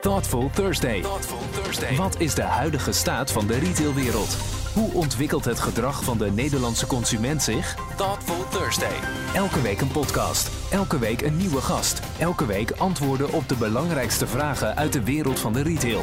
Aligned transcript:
Thoughtful 0.00 0.50
Thursday. 0.52 1.02
Wat 1.96 2.20
is 2.20 2.34
de 2.34 2.42
huidige 2.42 2.92
staat 2.92 3.32
van 3.32 3.46
de 3.46 3.58
retailwereld? 3.58 4.36
Hoe 4.74 4.92
ontwikkelt 4.92 5.44
het 5.44 5.60
gedrag 5.60 6.04
van 6.04 6.18
de 6.18 6.30
Nederlandse 6.30 6.86
consument 6.86 7.42
zich? 7.42 7.74
Thoughtful 7.96 8.48
Thursday. 8.48 8.96
Elke 9.34 9.60
week 9.60 9.80
een 9.80 9.90
podcast. 9.90 10.50
Elke 10.70 10.98
week 10.98 11.22
een 11.22 11.36
nieuwe 11.36 11.60
gast. 11.60 12.00
Elke 12.18 12.46
week 12.46 12.70
antwoorden 12.70 13.32
op 13.32 13.48
de 13.48 13.56
belangrijkste 13.56 14.26
vragen 14.26 14.76
uit 14.76 14.92
de 14.92 15.04
wereld 15.04 15.38
van 15.38 15.52
de 15.52 15.62
retail. 15.62 16.00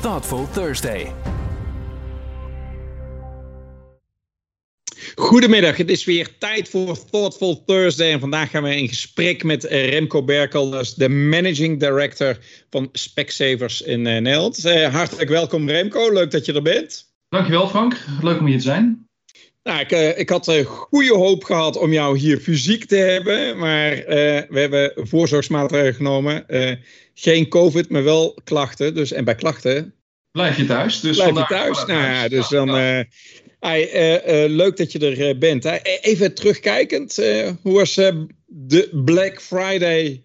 Thoughtful 0.00 0.48
Thursday. 0.50 1.12
Goedemiddag, 5.14 5.76
het 5.76 5.90
is 5.90 6.04
weer 6.04 6.38
tijd 6.38 6.68
voor 6.68 6.98
Thoughtful 7.10 7.64
Thursday. 7.66 8.12
En 8.12 8.20
vandaag 8.20 8.50
gaan 8.50 8.62
we 8.62 8.76
in 8.76 8.88
gesprek 8.88 9.44
met 9.44 9.64
Remco 9.64 10.22
Berkel, 10.22 10.70
de 10.96 11.08
Managing 11.08 11.80
Director 11.80 12.38
van 12.70 12.88
Specsavers 12.92 13.82
in 13.82 14.06
uh, 14.06 14.20
Nederland. 14.20 14.66
Uh, 14.66 14.94
hartelijk 14.94 15.28
welkom 15.28 15.68
Remco, 15.68 16.12
leuk 16.12 16.30
dat 16.30 16.44
je 16.44 16.52
er 16.52 16.62
bent. 16.62 17.12
Dankjewel 17.28 17.68
Frank, 17.68 18.04
leuk 18.22 18.38
om 18.38 18.46
hier 18.46 18.56
te 18.56 18.62
zijn. 18.62 19.08
Nou, 19.62 19.80
ik, 19.80 19.92
uh, 19.92 20.18
ik 20.18 20.28
had 20.28 20.62
goede 20.64 21.14
hoop 21.14 21.44
gehad 21.44 21.76
om 21.76 21.92
jou 21.92 22.18
hier 22.18 22.38
fysiek 22.38 22.84
te 22.84 22.96
hebben, 22.96 23.58
maar 23.58 23.90
we 24.48 24.60
hebben 24.60 24.92
voorzorgsmaatregelen 24.94 25.94
genomen. 25.94 26.46
geen 27.14 27.48
COVID, 27.48 27.88
maar 27.88 28.04
wel 28.04 28.38
klachten. 28.44 28.94
Dus, 28.94 29.12
en 29.12 29.24
bij 29.24 29.34
klachten 29.34 29.94
Blijf 30.30 30.56
je 30.56 30.66
thuis. 30.66 31.00
Dus 31.00 31.16
Blijf 31.16 31.36
je 31.36 31.44
thuis. 31.46 31.84
Nou, 31.84 32.02
ja, 32.02 32.28
dus 32.28 32.48
dan. 32.48 32.68
Uh, 33.64 33.80
uh, 33.82 34.50
leuk 34.50 34.76
dat 34.76 34.92
je 34.92 34.98
er 34.98 35.28
uh, 35.28 35.38
bent. 35.38 35.64
Hè? 35.64 35.76
Even 36.00 36.34
terugkijkend, 36.34 37.16
hoe 37.62 37.74
was 37.74 37.94
de 38.46 39.02
Black 39.04 39.40
Friday 39.40 40.22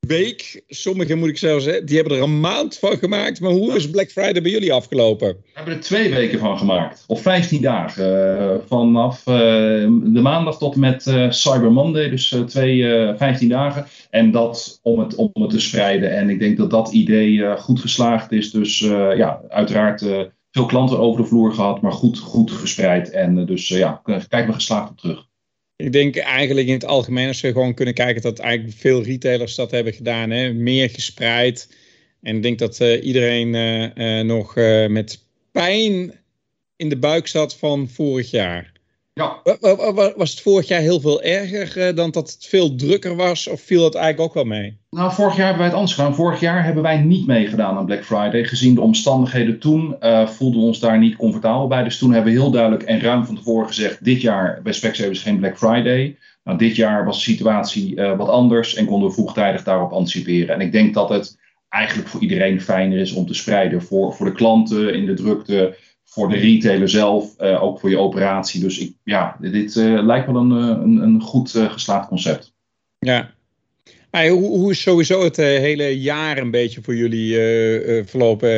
week? 0.00 0.62
Sommigen 0.68 1.18
moet 1.18 1.28
ik 1.28 1.38
zelfs 1.38 1.64
zeggen, 1.64 1.86
die 1.86 1.96
hebben 1.96 2.16
er 2.16 2.22
een 2.22 2.40
maand 2.40 2.78
van 2.78 2.96
gemaakt. 2.96 3.40
Maar 3.40 3.50
hoe 3.50 3.76
is 3.76 3.90
Black 3.90 4.10
Friday 4.10 4.42
bij 4.42 4.50
jullie 4.50 4.72
afgelopen? 4.72 5.28
We 5.28 5.50
hebben 5.52 5.74
er 5.74 5.80
twee 5.80 6.10
weken 6.10 6.38
van 6.38 6.58
gemaakt. 6.58 7.04
Of 7.06 7.22
15 7.22 7.62
dagen. 7.62 8.62
vanaf 8.66 9.22
de 9.24 10.20
maandag 10.22 10.58
tot 10.58 10.76
met 10.76 11.02
Cyber 11.28 11.72
Monday. 11.72 12.10
Dus 12.10 12.36
twee, 12.46 12.82
15 13.16 13.48
dagen. 13.48 13.86
En 14.10 14.30
dat 14.30 14.78
om 14.82 14.98
het, 14.98 15.14
om 15.14 15.30
het 15.34 15.50
te 15.50 15.60
spreiden. 15.60 16.16
En 16.16 16.30
ik 16.30 16.38
denk 16.38 16.56
dat 16.56 16.70
dat 16.70 16.92
idee 16.92 17.56
goed 17.56 17.80
geslaagd 17.80 18.32
is. 18.32 18.50
Dus 18.50 18.78
ja, 19.16 19.40
uiteraard 19.48 20.04
veel 20.54 20.66
klanten 20.66 20.98
over 20.98 21.22
de 21.22 21.28
vloer 21.28 21.52
gehad, 21.52 21.80
maar 21.80 21.92
goed, 21.92 22.18
goed 22.18 22.52
verspreid. 22.52 23.10
En 23.10 23.36
uh, 23.36 23.46
dus 23.46 23.70
uh, 23.70 23.78
ja, 23.78 24.02
kijk 24.28 24.46
we 24.46 24.52
geslaagd 24.52 24.90
op 24.90 24.98
terug. 24.98 25.26
Ik 25.76 25.92
denk 25.92 26.16
eigenlijk 26.16 26.66
in 26.66 26.72
het 26.72 26.84
algemeen, 26.84 27.28
als 27.28 27.40
we 27.40 27.52
gewoon 27.52 27.74
kunnen 27.74 27.94
kijken, 27.94 28.22
dat 28.22 28.38
eigenlijk 28.38 28.78
veel 28.78 29.02
retailers 29.02 29.54
dat 29.54 29.70
hebben 29.70 29.92
gedaan. 29.92 30.30
Hè? 30.30 30.52
Meer 30.52 30.90
gespreid. 30.90 31.76
En 32.22 32.36
ik 32.36 32.42
denk 32.42 32.58
dat 32.58 32.80
uh, 32.80 33.04
iedereen 33.04 33.50
nog 34.26 34.54
met 34.88 35.26
pijn 35.52 36.12
in 36.76 36.88
de 36.88 36.98
buik 36.98 37.26
zat 37.26 37.56
van 37.56 37.88
vorig 37.88 38.30
jaar. 38.30 38.72
Ja. 39.14 39.40
Was 40.16 40.30
het 40.30 40.40
vorig 40.40 40.68
jaar 40.68 40.80
heel 40.80 41.00
veel 41.00 41.22
erger 41.22 41.86
eh, 41.86 41.96
dan 41.96 42.10
dat 42.10 42.32
het 42.32 42.46
veel 42.48 42.74
drukker 42.74 43.16
was? 43.16 43.48
Of 43.48 43.60
viel 43.60 43.84
het 43.84 43.94
eigenlijk 43.94 44.28
ook 44.28 44.34
wel 44.34 44.58
mee? 44.58 44.78
Nou, 44.90 45.12
vorig 45.12 45.36
jaar 45.36 45.46
hebben 45.46 45.58
wij 45.58 45.66
het 45.66 45.76
anders 45.76 45.94
gedaan. 45.94 46.14
Vorig 46.14 46.40
jaar 46.40 46.64
hebben 46.64 46.82
wij 46.82 46.98
niet 46.98 47.26
meegedaan 47.26 47.76
aan 47.76 47.86
Black 47.86 48.04
Friday. 48.04 48.44
Gezien 48.44 48.74
de 48.74 48.80
omstandigheden 48.80 49.58
toen 49.58 49.96
uh, 50.00 50.26
voelden 50.26 50.60
we 50.60 50.66
ons 50.66 50.80
daar 50.80 50.98
niet 50.98 51.16
comfortabel 51.16 51.66
bij. 51.66 51.82
Dus 51.82 51.98
toen 51.98 52.12
hebben 52.12 52.32
we 52.32 52.40
heel 52.40 52.50
duidelijk 52.50 52.82
en 52.82 53.00
ruim 53.00 53.24
van 53.24 53.36
tevoren 53.36 53.66
gezegd... 53.66 54.04
dit 54.04 54.20
jaar 54.20 54.60
bij 54.62 54.72
Specsavers 54.72 55.22
geen 55.22 55.38
Black 55.38 55.58
Friday. 55.58 56.18
Nou, 56.44 56.58
dit 56.58 56.76
jaar 56.76 57.04
was 57.04 57.16
de 57.16 57.30
situatie 57.30 57.96
uh, 57.96 58.16
wat 58.16 58.28
anders 58.28 58.74
en 58.74 58.86
konden 58.86 59.08
we 59.08 59.14
vroegtijdig 59.14 59.62
daarop 59.62 59.92
anticiperen. 59.92 60.54
En 60.54 60.60
ik 60.60 60.72
denk 60.72 60.94
dat 60.94 61.08
het 61.08 61.38
eigenlijk 61.68 62.08
voor 62.08 62.20
iedereen 62.20 62.60
fijner 62.60 62.98
is 62.98 63.12
om 63.12 63.26
te 63.26 63.34
spreiden. 63.34 63.82
Voor, 63.82 64.14
voor 64.14 64.26
de 64.26 64.32
klanten 64.32 64.94
in 64.94 65.06
de 65.06 65.14
drukte 65.14 65.76
voor 66.04 66.28
de 66.28 66.36
retailer 66.36 66.88
zelf, 66.88 67.34
uh, 67.40 67.62
ook 67.62 67.80
voor 67.80 67.90
je 67.90 67.98
operatie. 67.98 68.60
Dus 68.60 68.78
ik, 68.78 68.92
ja, 69.04 69.36
dit 69.40 69.74
uh, 69.74 70.02
lijkt 70.02 70.26
wel 70.26 70.36
een, 70.36 70.50
een, 70.50 71.02
een 71.02 71.20
goed 71.20 71.50
geslaagd 71.50 72.08
concept. 72.08 72.52
Ja. 72.98 73.32
Hoe, 74.10 74.46
hoe 74.46 74.70
is 74.70 74.80
sowieso 74.80 75.24
het 75.24 75.36
hele 75.36 76.00
jaar 76.00 76.38
een 76.38 76.50
beetje 76.50 76.82
voor 76.82 76.96
jullie 76.96 77.34
verlopen? 78.04 78.48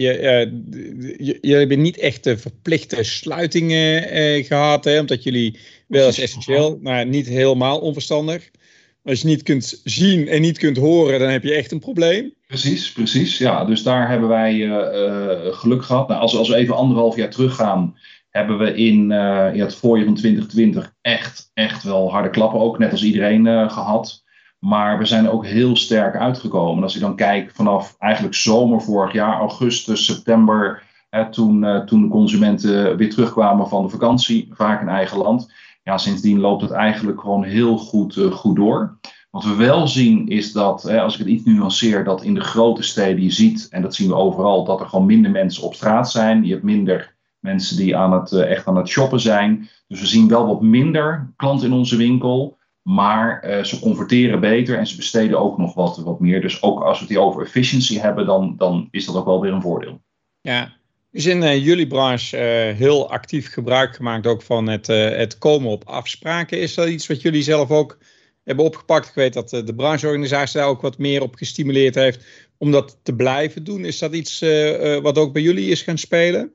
je, 0.00 1.38
je, 1.40 1.54
hebt 1.54 1.76
niet 1.76 1.98
echt 1.98 2.34
verplichte 2.36 3.02
sluitingen 3.02 4.44
gehad, 4.44 4.84
hè, 4.84 5.00
omdat 5.00 5.22
jullie 5.22 5.58
wel 5.88 6.06
als 6.06 6.18
essentieel, 6.18 6.78
maar 6.82 7.06
niet 7.06 7.26
helemaal 7.26 7.78
onverstandig. 7.78 8.50
Als 9.02 9.20
je 9.20 9.26
niet 9.26 9.42
kunt 9.42 9.80
zien 9.84 10.28
en 10.28 10.40
niet 10.40 10.58
kunt 10.58 10.76
horen, 10.76 11.18
dan 11.18 11.28
heb 11.28 11.42
je 11.42 11.54
echt 11.54 11.72
een 11.72 11.78
probleem. 11.78 12.35
Precies, 12.46 12.92
precies. 12.92 13.38
Ja, 13.38 13.64
dus 13.64 13.82
daar 13.82 14.08
hebben 14.08 14.28
wij 14.28 14.54
uh, 14.54 15.52
geluk 15.54 15.84
gehad. 15.84 16.08
Nou, 16.08 16.20
als, 16.20 16.36
als 16.36 16.48
we 16.48 16.56
even 16.56 16.76
anderhalf 16.76 17.16
jaar 17.16 17.30
teruggaan, 17.30 17.96
hebben 18.30 18.58
we 18.58 18.74
in 18.74 19.08
ja, 19.08 19.52
het 19.52 19.74
voorjaar 19.74 20.06
van 20.06 20.14
2020 20.14 20.94
echt, 21.00 21.50
echt 21.54 21.82
wel 21.82 22.10
harde 22.10 22.30
klappen, 22.30 22.60
ook 22.60 22.78
net 22.78 22.90
als 22.90 23.02
iedereen 23.02 23.70
gehad. 23.70 24.24
Maar 24.58 24.98
we 24.98 25.04
zijn 25.04 25.30
ook 25.30 25.46
heel 25.46 25.76
sterk 25.76 26.16
uitgekomen. 26.16 26.82
Als 26.82 26.94
ik 26.94 27.00
dan 27.00 27.16
kijk 27.16 27.50
vanaf 27.54 27.96
eigenlijk 27.98 28.34
zomer 28.34 28.82
vorig 28.82 29.12
jaar, 29.12 29.38
augustus, 29.38 30.04
september, 30.04 30.82
hè, 31.10 31.30
toen, 31.30 31.82
toen 31.86 32.02
de 32.02 32.08
consumenten 32.08 32.96
weer 32.96 33.10
terugkwamen 33.10 33.68
van 33.68 33.82
de 33.82 33.88
vakantie, 33.88 34.48
vaak 34.52 34.80
in 34.80 34.88
eigen 34.88 35.18
land 35.18 35.48
ja, 35.86 35.98
sindsdien 35.98 36.40
loopt 36.40 36.62
het 36.62 36.70
eigenlijk 36.70 37.20
gewoon 37.20 37.44
heel 37.44 37.78
goed, 37.78 38.20
goed 38.30 38.56
door. 38.56 38.98
Wat 39.36 39.44
we 39.44 39.54
wel 39.54 39.88
zien 39.88 40.28
is 40.28 40.52
dat, 40.52 40.82
hè, 40.82 41.00
als 41.00 41.12
ik 41.12 41.18
het 41.18 41.28
iets 41.28 41.44
nuanceer, 41.44 42.04
dat 42.04 42.22
in 42.22 42.34
de 42.34 42.40
grote 42.40 42.82
steden 42.82 43.22
je 43.22 43.30
ziet, 43.30 43.68
en 43.70 43.82
dat 43.82 43.94
zien 43.94 44.08
we 44.08 44.14
overal, 44.14 44.64
dat 44.64 44.80
er 44.80 44.86
gewoon 44.86 45.06
minder 45.06 45.30
mensen 45.30 45.62
op 45.62 45.74
straat 45.74 46.10
zijn. 46.10 46.44
Je 46.44 46.52
hebt 46.52 46.64
minder 46.64 47.14
mensen 47.40 47.76
die 47.76 47.96
aan 47.96 48.12
het, 48.12 48.32
uh, 48.32 48.50
echt 48.50 48.66
aan 48.66 48.76
het 48.76 48.88
shoppen 48.88 49.20
zijn. 49.20 49.68
Dus 49.88 50.00
we 50.00 50.06
zien 50.06 50.28
wel 50.28 50.46
wat 50.46 50.62
minder 50.62 51.32
klanten 51.36 51.66
in 51.66 51.72
onze 51.72 51.96
winkel. 51.96 52.58
Maar 52.82 53.44
uh, 53.44 53.64
ze 53.64 53.80
converteren 53.80 54.40
beter 54.40 54.78
en 54.78 54.86
ze 54.86 54.96
besteden 54.96 55.38
ook 55.38 55.58
nog 55.58 55.74
wat, 55.74 55.96
wat 55.96 56.20
meer. 56.20 56.40
Dus 56.40 56.62
ook 56.62 56.80
als 56.80 56.98
we 56.98 57.04
het 57.04 57.12
hier 57.14 57.22
over 57.22 57.42
efficiency 57.42 57.98
hebben, 57.98 58.26
dan, 58.26 58.54
dan 58.56 58.88
is 58.90 59.06
dat 59.06 59.16
ook 59.16 59.26
wel 59.26 59.40
weer 59.40 59.52
een 59.52 59.62
voordeel. 59.62 60.00
Ja, 60.40 60.72
is 61.10 61.26
in 61.26 61.42
uh, 61.42 61.64
jullie 61.64 61.86
branche 61.86 62.36
heel 62.76 63.10
actief 63.10 63.52
gebruik 63.52 63.94
gemaakt 63.94 64.26
ook 64.26 64.42
van 64.42 64.68
het, 64.68 64.86
het 64.86 65.38
komen 65.38 65.70
op 65.70 65.84
afspraken. 65.84 66.60
Is 66.60 66.74
dat 66.74 66.88
iets 66.88 67.06
wat 67.06 67.22
jullie 67.22 67.42
zelf 67.42 67.70
ook 67.70 67.98
hebben 68.46 68.64
opgepakt? 68.64 69.08
Ik 69.08 69.14
weet 69.14 69.32
dat 69.32 69.50
de 69.50 69.74
brancheorganisatie 69.76 70.60
daar 70.60 70.68
ook 70.68 70.80
wat 70.80 70.98
meer 70.98 71.22
op 71.22 71.34
gestimuleerd 71.34 71.94
heeft 71.94 72.26
om 72.58 72.70
dat 72.70 72.98
te 73.02 73.14
blijven 73.14 73.64
doen. 73.64 73.84
Is 73.84 73.98
dat 73.98 74.14
iets 74.14 74.44
wat 75.02 75.18
ook 75.18 75.32
bij 75.32 75.42
jullie 75.42 75.70
is 75.70 75.82
gaan 75.82 75.98
spelen? 75.98 76.54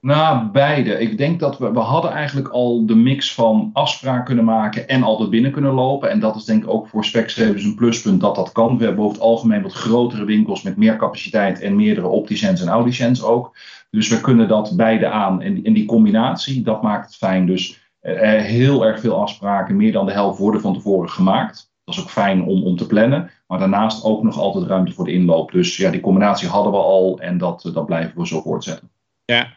Nou, 0.00 0.50
beide. 0.50 1.00
Ik 1.00 1.18
denk 1.18 1.40
dat 1.40 1.58
we, 1.58 1.72
we 1.72 1.78
hadden 1.78 2.10
eigenlijk 2.10 2.48
al 2.48 2.86
de 2.86 2.94
mix 2.94 3.34
van 3.34 3.70
afspraak 3.72 4.26
kunnen 4.26 4.44
maken 4.44 4.88
en 4.88 5.02
altijd 5.02 5.30
binnen 5.30 5.52
kunnen 5.52 5.72
lopen. 5.72 6.10
En 6.10 6.20
dat 6.20 6.36
is 6.36 6.44
denk 6.44 6.62
ik 6.62 6.70
ook 6.70 6.88
voor 6.88 7.04
Specsavers 7.04 7.64
een 7.64 7.74
pluspunt 7.74 8.20
dat 8.20 8.34
dat 8.34 8.52
kan. 8.52 8.78
We 8.78 8.84
hebben 8.84 9.04
over 9.04 9.16
het 9.16 9.26
algemeen 9.26 9.62
wat 9.62 9.72
grotere 9.72 10.24
winkels 10.24 10.62
met 10.62 10.76
meer 10.76 10.96
capaciteit 10.96 11.60
en 11.60 11.76
meerdere 11.76 12.06
opticiens 12.06 12.60
en 12.60 12.68
audiciëns 12.68 13.22
ook. 13.22 13.56
Dus 13.90 14.08
we 14.08 14.20
kunnen 14.20 14.48
dat 14.48 14.76
beide 14.76 15.06
aan. 15.06 15.42
En, 15.42 15.64
en 15.64 15.72
die 15.72 15.86
combinatie, 15.86 16.62
dat 16.62 16.82
maakt 16.82 17.06
het 17.06 17.16
fijn. 17.16 17.46
Dus 17.46 17.81
heel 18.02 18.86
erg 18.86 19.00
veel 19.00 19.20
afspraken, 19.20 19.76
meer 19.76 19.92
dan 19.92 20.06
de 20.06 20.12
helft 20.12 20.38
worden 20.38 20.60
van 20.60 20.74
tevoren 20.74 21.10
gemaakt. 21.10 21.70
Dat 21.84 21.94
is 21.94 22.00
ook 22.00 22.10
fijn 22.10 22.44
om, 22.44 22.64
om 22.64 22.76
te 22.76 22.86
plannen. 22.86 23.30
Maar 23.46 23.58
daarnaast 23.58 24.04
ook 24.04 24.22
nog 24.22 24.38
altijd 24.38 24.66
ruimte 24.66 24.92
voor 24.92 25.04
de 25.04 25.12
inloop. 25.12 25.52
Dus 25.52 25.76
ja, 25.76 25.90
die 25.90 26.00
combinatie 26.00 26.48
hadden 26.48 26.72
we 26.72 26.78
al 26.78 27.18
en 27.20 27.38
dat, 27.38 27.70
dat 27.74 27.86
blijven 27.86 28.18
we 28.18 28.26
zo 28.26 28.40
voortzetten. 28.40 28.90
Ja, 29.24 29.54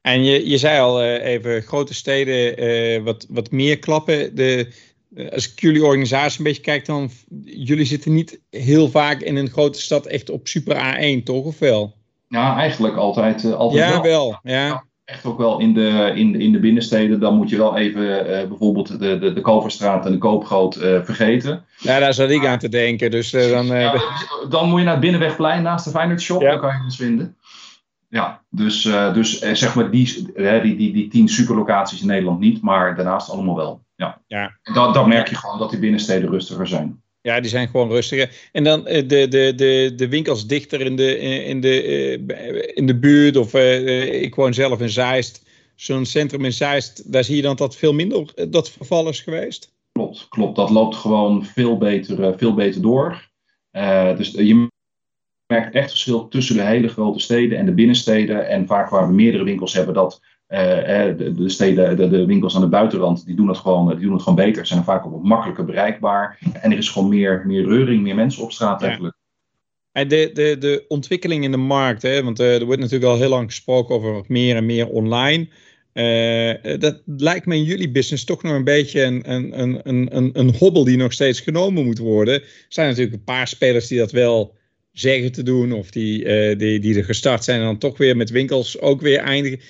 en 0.00 0.24
je, 0.24 0.48
je 0.48 0.58
zei 0.58 0.80
al 0.80 1.02
uh, 1.02 1.24
even, 1.24 1.62
grote 1.62 1.94
steden 1.94 2.64
uh, 2.64 3.04
wat, 3.04 3.26
wat 3.28 3.50
meer 3.50 3.78
klappen. 3.78 4.34
De, 4.34 4.72
als 5.30 5.52
ik 5.52 5.60
jullie 5.60 5.84
organisatie 5.84 6.38
een 6.38 6.44
beetje 6.44 6.62
kijk, 6.62 6.86
dan 6.86 7.10
jullie 7.44 7.84
zitten 7.84 8.12
niet 8.12 8.40
heel 8.50 8.88
vaak 8.88 9.20
in 9.20 9.36
een 9.36 9.50
grote 9.50 9.80
stad 9.80 10.06
echt 10.06 10.30
op 10.30 10.48
super 10.48 10.76
A1, 10.76 11.22
toch? 11.24 11.44
Of 11.44 11.58
wel? 11.58 11.94
Ja, 12.28 12.56
eigenlijk 12.56 12.96
altijd, 12.96 13.52
altijd 13.54 13.84
ja, 13.84 13.92
wel. 13.92 14.02
wel. 14.02 14.38
Ja, 14.42 14.84
Echt 15.08 15.24
ook 15.24 15.38
wel 15.38 15.60
in 15.60 15.74
de, 15.74 16.12
in 16.14 16.32
de, 16.32 16.38
in 16.38 16.52
de 16.52 16.58
binnensteden. 16.58 17.20
Dan 17.20 17.34
moet 17.34 17.50
je 17.50 17.56
wel 17.56 17.76
even 17.76 18.02
uh, 18.02 18.48
bijvoorbeeld 18.48 19.00
de, 19.00 19.18
de, 19.18 19.32
de 19.32 19.40
Kalverstraat 19.40 20.06
en 20.06 20.12
de 20.12 20.18
Koopgroot 20.18 20.76
uh, 20.76 21.02
vergeten. 21.02 21.64
Ja, 21.78 21.98
daar 21.98 22.14
zat 22.14 22.30
ik 22.30 22.46
aan 22.46 22.58
te 22.58 22.68
denken. 22.68 23.10
Dus, 23.10 23.30
dan, 23.30 23.66
ja, 23.66 23.94
dan 24.48 24.68
moet 24.68 24.78
je 24.78 24.84
naar 24.84 24.92
het 24.92 25.02
Binnenwegplein 25.02 25.62
naast 25.62 25.84
de 25.84 25.90
Feyenoord 25.90 26.20
Shop. 26.20 26.40
Ja. 26.40 26.50
Daar 26.50 26.60
kan 26.60 26.76
je 26.76 26.82
ons 26.82 26.96
vinden. 26.96 27.36
Ja, 28.08 28.42
dus, 28.50 28.82
dus 29.14 29.38
zeg 29.38 29.74
maar 29.74 29.90
die, 29.90 30.32
die, 30.34 30.76
die, 30.76 30.92
die 30.92 31.08
tien 31.08 31.28
superlocaties 31.28 32.00
in 32.00 32.06
Nederland 32.06 32.40
niet. 32.40 32.62
Maar 32.62 32.96
daarnaast 32.96 33.30
allemaal 33.30 33.56
wel. 33.56 33.84
Ja. 33.96 34.20
ja. 34.26 34.58
Dat, 34.62 34.94
dat 34.94 35.06
merk 35.06 35.28
je 35.28 35.36
gewoon 35.36 35.58
dat 35.58 35.70
die 35.70 35.78
binnensteden 35.78 36.30
rustiger 36.30 36.66
zijn. 36.66 37.02
Ja, 37.20 37.40
die 37.40 37.50
zijn 37.50 37.68
gewoon 37.68 37.88
rustiger. 37.88 38.48
En 38.52 38.64
dan 38.64 38.84
de, 38.84 39.06
de, 39.06 39.52
de, 39.54 39.92
de 39.96 40.08
winkels 40.08 40.46
dichter 40.46 40.80
in 40.80 40.96
de, 40.96 41.18
in 41.44 41.60
de, 41.60 41.82
in 42.74 42.86
de 42.86 42.98
buurt. 42.98 43.36
Of 43.36 43.54
ik 43.54 44.34
woon 44.34 44.54
zelf 44.54 44.80
in 44.80 44.90
Zeist. 44.90 45.46
Zo'n 45.74 46.06
centrum 46.06 46.44
in 46.44 46.52
Zeist, 46.52 47.12
daar 47.12 47.24
zie 47.24 47.36
je 47.36 47.42
dan 47.42 47.56
dat 47.56 47.76
veel 47.76 47.92
minder 47.92 48.50
dat 48.50 48.70
verval 48.70 49.08
is 49.08 49.20
geweest. 49.20 49.76
Klopt, 49.92 50.28
klopt. 50.28 50.56
Dat 50.56 50.70
loopt 50.70 50.96
gewoon 50.96 51.44
veel 51.44 51.78
beter, 51.78 52.38
veel 52.38 52.54
beter 52.54 52.82
door. 52.82 53.28
Dus 54.16 54.30
je 54.30 54.68
merkt 55.46 55.74
echt 55.74 55.90
verschil 55.90 56.28
tussen 56.28 56.56
de 56.56 56.62
hele 56.62 56.88
grote 56.88 57.18
steden 57.18 57.58
en 57.58 57.66
de 57.66 57.72
binnensteden. 57.72 58.48
En 58.48 58.66
vaak 58.66 58.90
waar 58.90 59.06
we 59.08 59.14
meerdere 59.14 59.44
winkels 59.44 59.72
hebben, 59.72 59.94
dat 59.94 60.20
de, 60.48 61.32
de, 61.36 61.48
steden, 61.48 61.96
de, 61.96 62.08
de, 62.08 62.24
winkels 62.24 62.54
aan 62.54 62.60
de 62.60 62.68
buitenrand, 62.68 63.26
die 63.26 63.36
doen 63.36 63.48
het 63.48 63.56
gewoon, 63.56 63.88
die 63.88 63.98
doen 63.98 64.12
het 64.12 64.22
gewoon 64.22 64.44
beter. 64.44 64.66
Zijn 64.66 64.84
vaak 64.84 65.06
ook 65.06 65.22
makkelijker 65.22 65.64
bereikbaar. 65.64 66.38
En 66.60 66.72
er 66.72 66.78
is 66.78 66.88
gewoon 66.88 67.08
meer, 67.08 67.42
meer 67.46 67.64
reuring, 67.64 68.02
meer 68.02 68.14
mensen 68.14 68.42
op 68.42 68.52
straat 68.52 68.82
eigenlijk. 68.82 69.16
De, 69.92 70.30
de, 70.32 70.56
de 70.58 70.84
ontwikkeling 70.88 71.44
in 71.44 71.50
de 71.50 71.56
markt, 71.56 72.02
hè, 72.02 72.22
want 72.22 72.38
er 72.38 72.64
wordt 72.64 72.80
natuurlijk 72.80 73.10
al 73.10 73.18
heel 73.18 73.28
lang 73.28 73.46
gesproken 73.46 73.94
over 73.94 74.24
meer 74.26 74.56
en 74.56 74.66
meer 74.66 74.88
online. 74.88 75.48
Uh, 75.98 76.78
dat 76.78 77.02
lijkt 77.06 77.46
me 77.46 77.54
in 77.54 77.64
jullie 77.64 77.90
business 77.90 78.24
toch 78.24 78.42
nog 78.42 78.52
een 78.52 78.64
beetje 78.64 79.02
een, 79.02 79.32
een, 79.32 79.58
een, 79.88 80.16
een, 80.16 80.30
een 80.32 80.54
hobbel 80.54 80.84
die 80.84 80.96
nog 80.96 81.12
steeds 81.12 81.40
genomen 81.40 81.84
moet 81.84 81.98
worden. 81.98 82.34
Er 82.34 82.66
zijn 82.68 82.88
natuurlijk 82.88 83.16
een 83.16 83.24
paar 83.24 83.48
spelers 83.48 83.86
die 83.86 83.98
dat 83.98 84.12
wel 84.12 84.56
zeggen 84.92 85.32
te 85.32 85.42
doen, 85.42 85.72
of 85.72 85.90
die, 85.90 86.24
uh, 86.24 86.58
die, 86.58 86.80
die 86.80 86.96
er 86.96 87.04
gestart 87.04 87.44
zijn 87.44 87.60
en 87.60 87.66
dan 87.66 87.78
toch 87.78 87.98
weer 87.98 88.16
met 88.16 88.30
winkels 88.30 88.80
ook 88.80 89.00
weer 89.00 89.18
eindigen. 89.18 89.60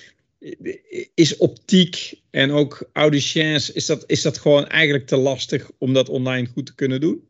Is 1.13 1.37
optiek 1.37 2.21
en 2.31 2.51
ook 2.51 2.89
auditions, 2.93 3.71
is 3.71 3.85
dat, 3.85 4.03
is 4.07 4.21
dat 4.21 4.37
gewoon 4.37 4.67
eigenlijk 4.67 5.07
te 5.07 5.17
lastig 5.17 5.71
om 5.77 5.93
dat 5.93 6.09
online 6.09 6.47
goed 6.47 6.65
te 6.65 6.75
kunnen 6.75 7.01
doen? 7.01 7.29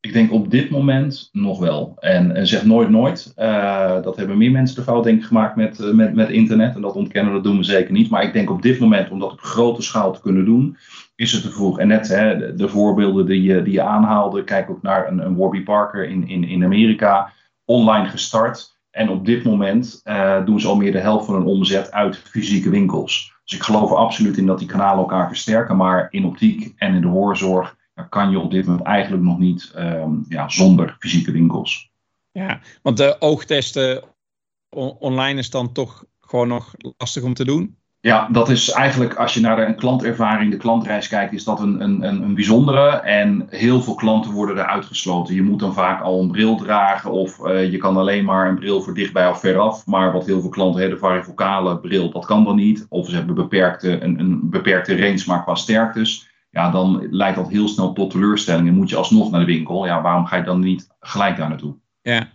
Ik 0.00 0.12
denk 0.12 0.32
op 0.32 0.50
dit 0.50 0.70
moment 0.70 1.28
nog 1.32 1.58
wel. 1.58 1.96
En, 1.98 2.46
zeg 2.46 2.64
nooit 2.64 2.90
nooit. 2.90 3.32
Uh, 3.36 4.02
dat 4.02 4.16
hebben 4.16 4.38
meer 4.38 4.50
mensen 4.50 4.76
de 4.76 4.82
fout 4.82 5.04
denk 5.04 5.18
ik 5.18 5.26
gemaakt 5.26 5.56
met, 5.56 5.78
uh, 5.78 5.92
met, 5.92 6.14
met 6.14 6.30
internet. 6.30 6.74
En 6.74 6.80
dat 6.80 6.94
ontkennen, 6.94 7.32
dat 7.32 7.44
doen 7.44 7.56
we 7.56 7.64
zeker 7.64 7.92
niet. 7.92 8.10
Maar 8.10 8.22
ik 8.22 8.32
denk 8.32 8.50
op 8.50 8.62
dit 8.62 8.78
moment, 8.78 9.10
om 9.10 9.18
dat 9.18 9.32
op 9.32 9.40
grote 9.40 9.82
schaal 9.82 10.12
te 10.12 10.20
kunnen 10.20 10.44
doen, 10.44 10.76
is 11.16 11.32
het 11.32 11.42
te 11.42 11.50
vroeg. 11.50 11.78
En 11.78 11.88
net 11.88 12.08
hè, 12.08 12.38
de, 12.38 12.54
de, 12.54 12.68
voorbeelden 12.68 13.26
die 13.26 13.42
je, 13.42 13.62
die 13.62 13.72
je 13.72 13.82
aanhaalde. 13.82 14.44
Kijk 14.44 14.70
ook 14.70 14.82
naar 14.82 15.08
een, 15.08 15.18
een 15.18 15.36
Warby 15.36 15.62
Parker 15.62 16.08
in, 16.08 16.28
in, 16.28 16.44
in 16.44 16.64
Amerika. 16.64 17.32
Online 17.64 18.08
gestart. 18.08 18.79
En 18.90 19.08
op 19.08 19.26
dit 19.26 19.44
moment 19.44 20.00
uh, 20.04 20.44
doen 20.44 20.60
ze 20.60 20.68
al 20.68 20.76
meer 20.76 20.92
de 20.92 20.98
helft 20.98 21.26
van 21.26 21.34
hun 21.34 21.44
omzet 21.44 21.90
uit 21.92 22.16
fysieke 22.16 22.70
winkels. 22.70 23.32
Dus 23.44 23.58
ik 23.58 23.64
geloof 23.64 23.90
er 23.90 23.96
absoluut 23.96 24.36
in 24.36 24.46
dat 24.46 24.58
die 24.58 24.68
kanalen 24.68 24.98
elkaar 24.98 25.28
versterken. 25.28 25.76
Maar 25.76 26.08
in 26.10 26.24
optiek 26.24 26.74
en 26.76 26.94
in 26.94 27.00
de 27.00 27.08
hoorzorg 27.08 27.76
kan 28.08 28.30
je 28.30 28.38
op 28.38 28.50
dit 28.50 28.66
moment 28.66 28.86
eigenlijk 28.86 29.22
nog 29.22 29.38
niet 29.38 29.72
um, 29.76 30.24
ja, 30.28 30.48
zonder 30.48 30.96
fysieke 30.98 31.32
winkels. 31.32 31.90
Ja, 32.32 32.60
want 32.82 32.96
de 32.96 33.16
oogtesten 33.20 34.02
online 34.98 35.38
is 35.38 35.50
dan 35.50 35.72
toch 35.72 36.04
gewoon 36.20 36.48
nog 36.48 36.74
lastig 36.96 37.22
om 37.22 37.34
te 37.34 37.44
doen? 37.44 37.79
Ja, 38.02 38.28
dat 38.32 38.48
is 38.48 38.70
eigenlijk 38.70 39.14
als 39.14 39.34
je 39.34 39.40
naar 39.40 39.68
een 39.68 39.76
klantervaring, 39.76 40.50
de 40.50 40.56
klantreis 40.56 41.08
kijkt, 41.08 41.32
is 41.32 41.44
dat 41.44 41.60
een, 41.60 41.80
een, 41.80 42.02
een 42.02 42.34
bijzondere. 42.34 42.88
En 42.90 43.46
heel 43.50 43.82
veel 43.82 43.94
klanten 43.94 44.30
worden 44.30 44.58
er 44.58 44.66
uitgesloten. 44.66 45.34
Je 45.34 45.42
moet 45.42 45.60
dan 45.60 45.74
vaak 45.74 46.02
al 46.02 46.20
een 46.20 46.30
bril 46.30 46.56
dragen 46.56 47.10
of 47.10 47.38
uh, 47.46 47.70
je 47.70 47.76
kan 47.76 47.96
alleen 47.96 48.24
maar 48.24 48.48
een 48.48 48.58
bril 48.58 48.82
voor 48.82 48.94
dichtbij 48.94 49.28
of 49.28 49.40
veraf. 49.40 49.86
Maar 49.86 50.12
wat 50.12 50.26
heel 50.26 50.40
veel 50.40 50.50
klanten 50.50 50.80
hebben, 50.80 50.98
de 50.98 51.04
varifocale 51.04 51.78
bril, 51.78 52.10
dat 52.10 52.26
kan 52.26 52.44
dan 52.44 52.56
niet. 52.56 52.86
Of 52.88 53.08
ze 53.08 53.14
hebben 53.14 53.34
beperkte, 53.34 54.02
een, 54.02 54.18
een 54.18 54.50
beperkte 54.50 55.00
range, 55.00 55.22
maar 55.26 55.42
qua 55.42 55.54
sterktes 55.54 56.28
ja, 56.50 56.70
dan 56.70 57.06
leidt 57.10 57.36
dat 57.36 57.48
heel 57.48 57.68
snel 57.68 57.92
tot 57.92 58.10
teleurstelling 58.10 58.68
en 58.68 58.74
moet 58.74 58.90
je 58.90 58.96
alsnog 58.96 59.30
naar 59.30 59.40
de 59.40 59.46
winkel. 59.46 59.86
Ja, 59.86 60.02
waarom 60.02 60.26
ga 60.26 60.36
je 60.36 60.42
dan 60.42 60.60
niet 60.60 60.88
gelijk 61.00 61.36
daar 61.36 61.48
naartoe? 61.48 61.74
Ja, 62.02 62.28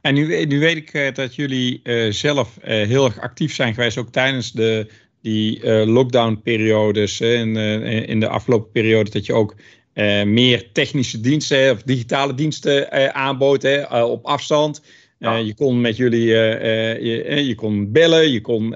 en 0.00 0.14
nu, 0.14 0.44
nu 0.44 0.58
weet 0.58 0.76
ik 0.76 0.94
uh, 0.94 1.12
dat 1.12 1.34
jullie 1.34 1.80
uh, 1.84 2.12
zelf 2.12 2.58
heel 2.60 3.04
erg 3.04 3.20
actief 3.20 3.54
zijn 3.54 3.74
geweest, 3.74 3.98
ook 3.98 4.10
tijdens 4.10 4.52
de, 4.52 4.90
die 5.22 5.66
lockdown-periodes, 5.86 7.20
in, 7.20 7.56
in 8.06 8.20
de 8.20 8.28
afgelopen 8.28 8.70
periode, 8.70 9.10
dat 9.10 9.26
je 9.26 9.32
ook 9.32 9.54
meer 10.24 10.72
technische 10.72 11.20
diensten 11.20 11.72
of 11.72 11.82
digitale 11.82 12.34
diensten 12.34 12.92
aanbood 13.14 13.62
hè, 13.62 14.02
op 14.02 14.24
afstand. 14.24 14.82
Ja. 15.18 15.36
je 15.36 15.54
kon 15.54 15.80
met 15.80 15.96
jullie, 15.96 16.26
je, 16.26 17.42
je 17.46 17.54
kon 17.54 17.92
bellen, 17.92 18.30
je 18.30 18.40
kon 18.40 18.74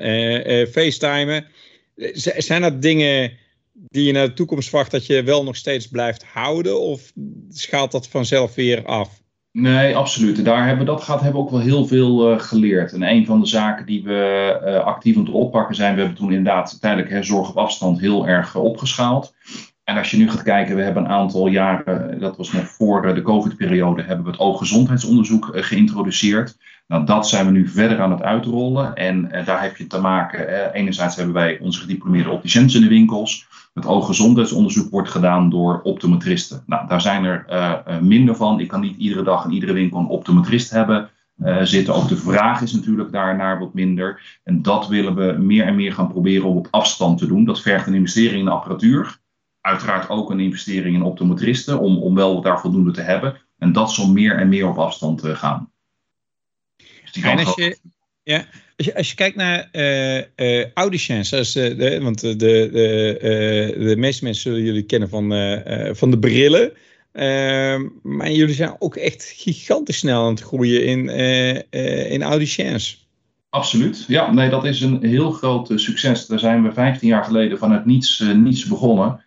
facetimen. 0.71 1.47
zijn 2.37 2.63
dat 2.63 2.83
dingen 2.83 3.33
die 3.75 4.05
je 4.05 4.13
naar 4.13 4.27
de 4.27 4.33
toekomst 4.33 4.69
verwacht 4.69 4.91
dat 4.91 5.07
je 5.07 5.23
wel 5.23 5.45
nog 5.45 5.57
steeds 5.57 5.89
blijft 5.89 6.25
houden? 6.25 6.81
Of 6.81 7.13
schaalt 7.49 7.93
dat 7.93 8.09
vanzelf 8.09 8.55
weer 8.55 8.85
af? 8.85 9.23
Nee, 9.59 9.97
absoluut. 9.97 10.45
Daar 10.45 10.67
hebben 10.67 10.87
we 10.87 10.93
dat 10.93 11.03
gaat, 11.03 11.21
hebben 11.21 11.41
we 11.41 11.47
ook 11.47 11.53
wel 11.53 11.61
heel 11.61 11.87
veel 11.87 12.33
uh, 12.33 12.41
geleerd. 12.41 12.93
En 12.93 13.03
een 13.03 13.27
van 13.27 13.41
de 13.41 13.47
zaken 13.47 13.87
die 13.87 14.03
we 14.03 14.61
uh, 14.65 14.85
actief 14.85 15.17
aan 15.17 15.25
het 15.25 15.33
oppakken 15.33 15.75
zijn, 15.75 15.95
we 15.95 16.01
hebben 16.01 16.19
toen 16.19 16.33
inderdaad 16.33 16.81
tijdelijk 16.81 17.11
hè, 17.11 17.23
zorg 17.23 17.49
op 17.49 17.57
afstand 17.57 18.01
heel 18.01 18.27
erg 18.27 18.55
uh, 18.55 18.63
opgeschaald. 18.63 19.35
En 19.87 19.97
als 19.97 20.11
je 20.11 20.17
nu 20.17 20.31
gaat 20.31 20.43
kijken, 20.43 20.77
we 20.77 20.83
hebben 20.83 21.05
een 21.05 21.11
aantal 21.11 21.47
jaren, 21.47 22.21
dat 22.21 22.37
was 22.37 22.53
nog 22.53 22.69
voor 22.69 23.15
de 23.15 23.23
COVID-periode, 23.23 24.03
hebben 24.03 24.25
we 24.25 24.31
het 24.31 24.41
ooggezondheidsonderzoek 24.41 25.51
geïntroduceerd. 25.53 26.57
Nou, 26.87 27.07
dat 27.07 27.29
zijn 27.29 27.47
we 27.47 27.53
nu 27.53 27.69
verder 27.69 28.01
aan 28.01 28.11
het 28.11 28.23
uitrollen. 28.23 28.95
En 28.95 29.31
daar 29.45 29.63
heb 29.63 29.77
je 29.77 29.87
te 29.87 30.01
maken, 30.01 30.73
enerzijds 30.73 31.17
hebben 31.17 31.35
wij 31.35 31.59
onze 31.61 31.81
gediplomeerde 31.81 32.31
opticiëns 32.31 32.75
in 32.75 32.81
de 32.81 32.89
winkels. 32.89 33.47
Het 33.75 33.87
ooggezondheidsonderzoek 33.87 34.91
wordt 34.91 35.11
gedaan 35.11 35.51
door 35.51 35.81
optometristen. 35.83 36.63
Nou, 36.67 36.89
daar 36.89 37.01
zijn 37.01 37.25
er 37.25 37.45
minder 38.03 38.37
van. 38.37 38.61
Ik 38.61 38.69
kan 38.69 38.81
niet 38.81 38.97
iedere 38.99 39.23
dag 39.23 39.45
in 39.45 39.53
iedere 39.53 39.73
winkel 39.73 39.99
een 39.99 40.07
optometrist 40.07 40.71
hebben 40.71 41.09
zitten. 41.63 41.95
Ook 41.95 42.09
de 42.09 42.17
vraag 42.17 42.61
is 42.61 42.73
natuurlijk 42.73 43.13
daarnaar 43.13 43.59
wat 43.59 43.75
minder. 43.75 44.39
En 44.45 44.63
dat 44.63 44.89
willen 44.89 45.15
we 45.15 45.37
meer 45.39 45.65
en 45.65 45.77
meer 45.77 45.93
gaan 45.93 46.09
proberen 46.09 46.49
om 46.49 46.57
op 46.57 46.69
afstand 46.71 47.19
te 47.19 47.27
doen. 47.27 47.45
Dat 47.45 47.61
vergt 47.61 47.87
een 47.87 47.95
investering 47.95 48.39
in 48.39 48.45
de 48.45 48.51
apparatuur. 48.51 49.19
Uiteraard 49.67 50.09
ook 50.09 50.31
een 50.31 50.41
investering 50.41 50.95
in 50.97 51.03
optometristen 51.03 51.81
om, 51.81 51.99
om 51.99 52.15
wel 52.15 52.41
daar 52.41 52.61
voldoende 52.61 52.91
te 52.91 53.01
hebben. 53.01 53.41
En 53.59 53.73
dat 53.73 53.93
zal 53.93 54.09
meer 54.09 54.39
en 54.39 54.49
meer 54.49 54.69
op 54.69 54.79
afstand 54.79 55.23
gaan. 55.25 55.71
Dus 56.77 57.13
die 57.13 57.25
en 57.25 57.39
als 57.39 57.55
je, 57.55 57.79
ja, 58.23 58.37
als 58.77 58.87
je, 58.87 58.97
als 58.97 59.09
je 59.09 59.15
kijkt 59.15 59.37
naar 59.37 59.69
uh, 59.73 60.17
uh, 60.17 60.73
auditions, 60.75 61.31
de, 61.31 61.99
want 62.03 62.21
de, 62.21 62.37
de, 62.37 63.75
de 63.79 63.97
meeste 63.97 64.25
mensen 64.25 64.43
zullen 64.43 64.63
jullie 64.67 64.83
kennen 64.83 65.09
van, 65.09 65.31
van 65.97 66.11
de 66.11 66.19
brillen. 66.19 66.73
Ehm, 67.13 67.89
maar 68.03 68.31
jullie 68.31 68.55
zijn 68.55 68.77
ook 68.79 68.97
echt 68.97 69.25
gigantisch 69.37 69.99
snel 69.99 70.23
aan 70.23 70.31
het 70.31 70.43
groeien 70.43 70.85
in, 70.85 71.09
in 72.11 72.23
auditions. 72.23 73.09
Absoluut. 73.51 74.05
Ja, 74.09 74.33
nee, 74.33 74.51
dat 74.51 74.65
is 74.65 74.81
een 74.81 75.05
heel 75.05 75.31
groot 75.31 75.73
succes. 75.75 76.27
Daar 76.27 76.39
zijn 76.39 76.63
we 76.63 76.73
15 76.73 77.09
jaar 77.09 77.25
geleden 77.25 77.59
vanuit 77.59 77.85
niets, 77.85 78.25
niets 78.35 78.65
begonnen 78.65 79.25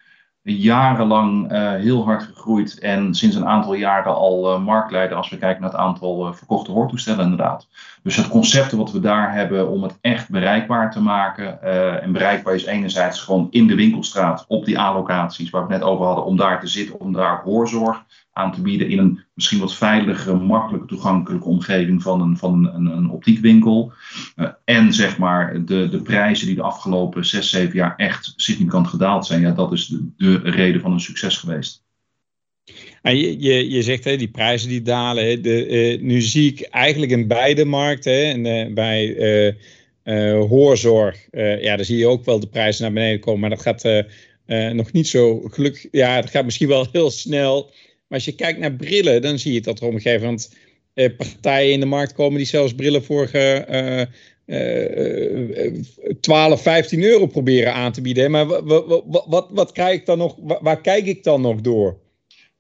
jarenlang 0.58 1.52
uh, 1.52 1.72
heel 1.72 2.04
hard 2.04 2.24
gegroeid 2.24 2.80
en 2.80 3.16
sinds 3.16 3.36
een 3.36 3.48
aantal 3.48 3.74
jaren 3.74 4.16
al 4.16 4.54
uh, 4.54 4.64
marktleider 4.64 5.18
als 5.18 5.30
we 5.30 5.38
kijken 5.38 5.62
naar 5.62 5.72
het 5.72 5.80
aantal 5.80 6.28
uh, 6.28 6.34
verkochte 6.34 6.72
hoortoestellen 6.72 7.24
inderdaad. 7.24 7.68
Dus 8.04 8.16
het 8.16 8.28
concept 8.28 8.72
wat 8.72 8.92
we 8.92 9.00
daar 9.00 9.34
hebben 9.34 9.70
om 9.70 9.84
het 9.84 9.98
echt 10.02 10.30
bereikbaar 10.30 10.92
te 10.92 11.02
maken. 11.02 11.62
en 12.02 12.12
bereikbaar 12.12 12.56
is 12.56 12.66
enerzijds 12.66 13.22
gewoon 13.22 13.48
in 13.50 13.68
de 13.68 13.76
winkelstraat 13.76 14.46
op 14.48 14.66
die 14.66 14.80
A-locaties 14.80 15.50
waar 15.50 15.68
we 15.68 15.74
het 15.74 15.82
net 15.82 15.92
over 15.92 16.06
hadden, 16.06 16.26
om 16.26 16.38
daar 16.38 16.60
te 16.60 16.68
zitten, 16.68 17.00
om 17.00 17.14
daar 17.14 17.42
hoorzorg 17.44 18.04
aan 18.40 18.52
te 18.52 18.62
bieden 18.62 18.90
in 18.90 19.00
een 19.00 19.24
misschien 19.34 19.60
wat 19.60 19.76
veiligere, 19.76 20.36
makkelijke 20.36 20.88
toegankelijke 20.88 21.48
omgeving 21.48 22.02
van 22.02 22.22
een, 22.22 22.38
van 22.38 22.74
een, 22.74 22.86
een 22.86 23.10
optiekwinkel. 23.10 23.94
Uh, 24.36 24.48
en 24.64 24.94
zeg 24.94 25.18
maar 25.18 25.66
de, 25.66 25.90
de 25.90 26.02
prijzen 26.02 26.48
die 26.48 26.56
de 26.56 26.62
afgelopen 26.62 27.26
zes, 27.26 27.50
zeven 27.50 27.76
jaar 27.76 27.96
echt 27.96 28.34
significant 28.36 28.88
gedaald 28.88 29.26
zijn. 29.26 29.42
Ja, 29.42 29.52
dat 29.52 29.72
is 29.72 29.88
de 30.18 30.40
reden 30.44 30.82
van 30.82 30.92
een 30.92 31.00
succes 31.00 31.38
geweest. 31.38 31.88
Je, 33.02 33.70
je, 33.70 33.82
zegt 33.82 34.04
hè, 34.04 34.18
die 34.18 34.30
prijzen 34.30 34.70
die 34.70 34.82
dalen. 34.82 35.26
Hè, 35.26 35.42
de, 35.42 35.68
uh, 35.68 36.02
nu 36.02 36.22
zie 36.22 36.52
ik 36.52 36.62
eigenlijk 36.62 37.12
in 37.12 37.28
beide 37.28 37.66
markten, 37.66 38.14
hè, 38.14 38.22
en, 38.22 38.46
uh, 38.46 38.74
bij 38.74 39.56
hoorzorg, 40.50 41.28
ja, 41.32 41.76
daar 41.76 41.86
zie 41.86 41.98
je 41.98 42.08
ook 42.08 42.26
wel 42.26 42.40
de 42.40 42.48
prijzen 42.48 42.84
naar 42.84 42.94
beneden 42.94 43.20
komen. 43.20 43.40
Maar 43.40 43.50
dat 43.50 43.62
gaat 43.62 44.06
nog 44.74 44.92
niet 44.92 45.08
zo 45.08 45.40
gelukkig. 45.40 45.86
Ja, 45.92 46.22
dat 46.22 46.30
gaat 46.30 46.46
misschien 46.46 46.68
wel 46.68 46.88
heel 46.92 47.12
snel. 47.12 47.72
Maar 48.08 48.18
als 48.18 48.26
je 48.26 48.36
kijkt 48.36 48.60
naar 48.60 48.74
brillen, 48.74 49.22
dan 49.22 49.40
zie 49.40 49.54
je 49.54 49.62
dat 49.62 49.80
er 49.80 49.86
op 49.86 49.94
een 49.94 50.02
gegeven 50.02 50.26
moment 50.26 50.50
eh, 51.00 51.16
partijen 51.18 51.72
in 51.72 51.80
de 51.80 51.86
markt 51.86 52.14
komen 52.14 52.38
die 52.38 52.48
zelfs 52.48 52.76
brillen 52.76 53.04
voor 53.04 53.30
uh, 53.34 54.02
uh, 54.46 55.74
12, 56.20 56.62
15 56.62 57.04
euro 57.04 57.26
proberen 57.26 57.74
aan 57.74 57.92
te 57.92 58.02
bieden. 58.02 58.32
Maar 58.32 58.46
wat, 58.46 59.04
wat, 59.28 59.48
wat, 59.52 59.72
krijg 59.72 60.00
ik 60.00 60.06
dan 60.06 60.18
nog, 60.18 60.36
waar, 60.62 60.82
kijk 60.82 61.06
ik 61.06 61.24
dan 61.24 61.42
nog 61.42 61.62
door? 61.62 61.98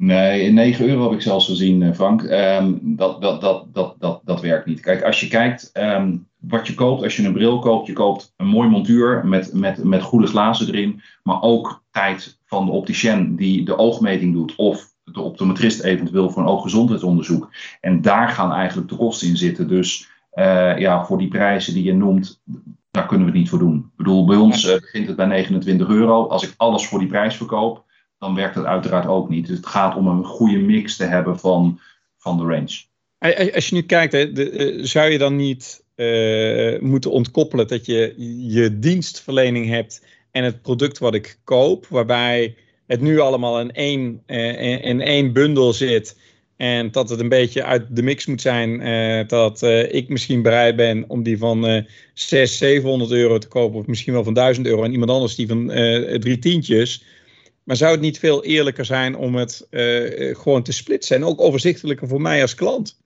Nee, 0.01 0.51
9 0.51 0.87
euro 0.87 1.03
heb 1.03 1.11
ik 1.11 1.21
zelfs 1.21 1.45
gezien, 1.45 1.83
eh, 1.83 1.93
Frank. 1.93 2.21
Um, 2.23 2.79
dat, 2.81 3.21
dat, 3.21 3.41
dat, 3.41 3.73
dat, 3.73 3.95
dat, 3.99 4.21
dat 4.23 4.41
werkt 4.41 4.65
niet. 4.65 4.79
Kijk, 4.79 5.03
als 5.03 5.19
je 5.19 5.27
kijkt 5.27 5.71
um, 5.73 6.27
wat 6.37 6.67
je 6.67 6.73
koopt, 6.73 7.03
als 7.03 7.15
je 7.15 7.25
een 7.25 7.33
bril 7.33 7.59
koopt, 7.59 7.87
je 7.87 7.93
koopt 7.93 8.33
een 8.37 8.47
mooi 8.47 8.69
montuur 8.69 9.27
met, 9.27 9.53
met, 9.53 9.83
met 9.83 10.01
goede 10.01 10.27
glazen 10.27 10.67
erin, 10.67 11.01
maar 11.23 11.41
ook 11.41 11.83
tijd 11.91 12.39
van 12.45 12.65
de 12.65 12.71
opticien 12.71 13.35
die 13.35 13.65
de 13.65 13.77
oogmeting 13.77 14.33
doet 14.33 14.55
of 14.55 14.93
de 15.03 15.21
optometrist 15.21 15.83
eventueel 15.83 16.29
voor 16.29 16.41
een 16.41 16.49
ooggezondheidsonderzoek. 16.49 17.49
En 17.81 18.01
daar 18.01 18.29
gaan 18.29 18.51
eigenlijk 18.53 18.89
de 18.89 18.95
kosten 18.95 19.27
in 19.27 19.37
zitten. 19.37 19.67
Dus 19.67 20.09
uh, 20.33 20.77
ja, 20.77 21.05
voor 21.05 21.17
die 21.17 21.27
prijzen 21.27 21.73
die 21.73 21.83
je 21.83 21.93
noemt, 21.93 22.41
daar 22.91 23.05
kunnen 23.05 23.25
we 23.25 23.31
het 23.31 23.41
niet 23.41 23.49
voor 23.49 23.59
doen. 23.59 23.77
Ik 23.77 23.97
bedoel, 23.97 24.25
bij 24.25 24.37
ons 24.37 24.65
uh, 24.65 24.79
begint 24.79 25.07
het 25.07 25.15
bij 25.15 25.25
29 25.25 25.87
euro. 25.87 26.27
Als 26.27 26.43
ik 26.43 26.53
alles 26.57 26.87
voor 26.87 26.99
die 26.99 27.07
prijs 27.07 27.35
verkoop, 27.35 27.87
dan 28.19 28.35
werkt 28.35 28.55
dat 28.55 28.65
uiteraard 28.65 29.07
ook 29.07 29.29
niet. 29.29 29.47
Dus 29.47 29.57
het 29.57 29.65
gaat 29.65 29.95
om 29.95 30.07
een 30.07 30.25
goede 30.25 30.57
mix 30.57 30.95
te 30.95 31.03
hebben 31.03 31.39
van, 31.39 31.79
van 32.17 32.37
de 32.37 32.43
range. 32.43 32.87
Als 33.53 33.69
je 33.69 33.75
nu 33.75 33.81
kijkt, 33.81 34.13
hè, 34.13 34.31
de, 34.31 34.79
zou 34.81 35.09
je 35.09 35.17
dan 35.17 35.35
niet 35.35 35.83
moeten 36.79 37.11
ontkoppelen 37.11 37.67
dat 37.67 37.85
je 37.85 38.13
je 38.47 38.79
dienstverlening 38.79 39.67
hebt 39.67 40.05
en 40.31 40.43
het 40.43 40.61
product 40.61 40.97
wat 40.97 41.13
ik 41.13 41.39
koop, 41.43 41.87
waarbij 41.87 42.55
het 42.87 43.01
nu 43.01 43.19
allemaal 43.19 43.59
in 43.59 43.71
één, 43.71 44.21
in 44.81 45.01
één 45.01 45.33
bundel 45.33 45.73
zit 45.73 46.17
en 46.57 46.91
dat 46.91 47.09
het 47.09 47.19
een 47.19 47.29
beetje 47.29 47.63
uit 47.63 47.85
de 47.89 48.03
mix 48.03 48.25
moet 48.25 48.41
zijn. 48.41 48.79
Dat 49.27 49.61
ik 49.89 50.09
misschien 50.09 50.41
bereid 50.41 50.75
ben 50.75 51.05
om 51.07 51.23
die 51.23 51.37
van 51.37 51.69
uh, 51.69 51.81
600, 52.13 52.51
700 52.51 53.11
euro 53.11 53.37
te 53.37 53.47
kopen. 53.47 53.79
Of 53.79 53.85
misschien 53.85 54.13
wel 54.13 54.23
van 54.23 54.33
1000 54.33 54.67
euro. 54.67 54.83
En 54.83 54.91
iemand 54.91 55.11
anders 55.11 55.35
die 55.35 55.47
van 55.47 55.67
drie 56.19 56.39
tientjes. 56.39 57.03
Maar 57.69 57.77
zou 57.77 57.91
het 57.91 58.01
niet 58.01 58.19
veel 58.19 58.43
eerlijker 58.43 58.85
zijn 58.85 59.15
om 59.15 59.35
het 59.35 59.67
gewoon 60.33 60.63
te 60.63 60.71
splitsen? 60.71 61.15
En 61.15 61.23
ook 61.23 61.41
overzichtelijker 61.41 62.07
voor 62.07 62.21
mij 62.21 62.41
als 62.41 62.55
klant? 62.55 62.99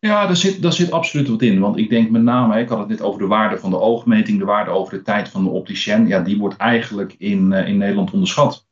Ja, 0.00 0.26
daar 0.26 0.36
zit, 0.36 0.62
daar 0.62 0.72
zit 0.72 0.90
absoluut 0.90 1.28
wat 1.28 1.42
in. 1.42 1.60
Want 1.60 1.76
ik 1.76 1.90
denk 1.90 2.10
met 2.10 2.22
name, 2.22 2.60
ik 2.60 2.68
had 2.68 2.78
het 2.78 2.88
net 2.88 3.02
over 3.02 3.20
de 3.20 3.26
waarde 3.26 3.58
van 3.58 3.70
de 3.70 3.80
oogmeting, 3.80 4.38
de 4.38 4.44
waarde 4.44 4.70
over 4.70 4.96
de 4.96 5.02
tijd 5.02 5.28
van 5.28 5.44
de 5.44 5.50
opticien. 5.50 6.06
Ja, 6.06 6.20
die 6.20 6.38
wordt 6.38 6.56
eigenlijk 6.56 7.14
in, 7.18 7.52
in 7.52 7.76
Nederland 7.78 8.10
onderschat. 8.10 8.66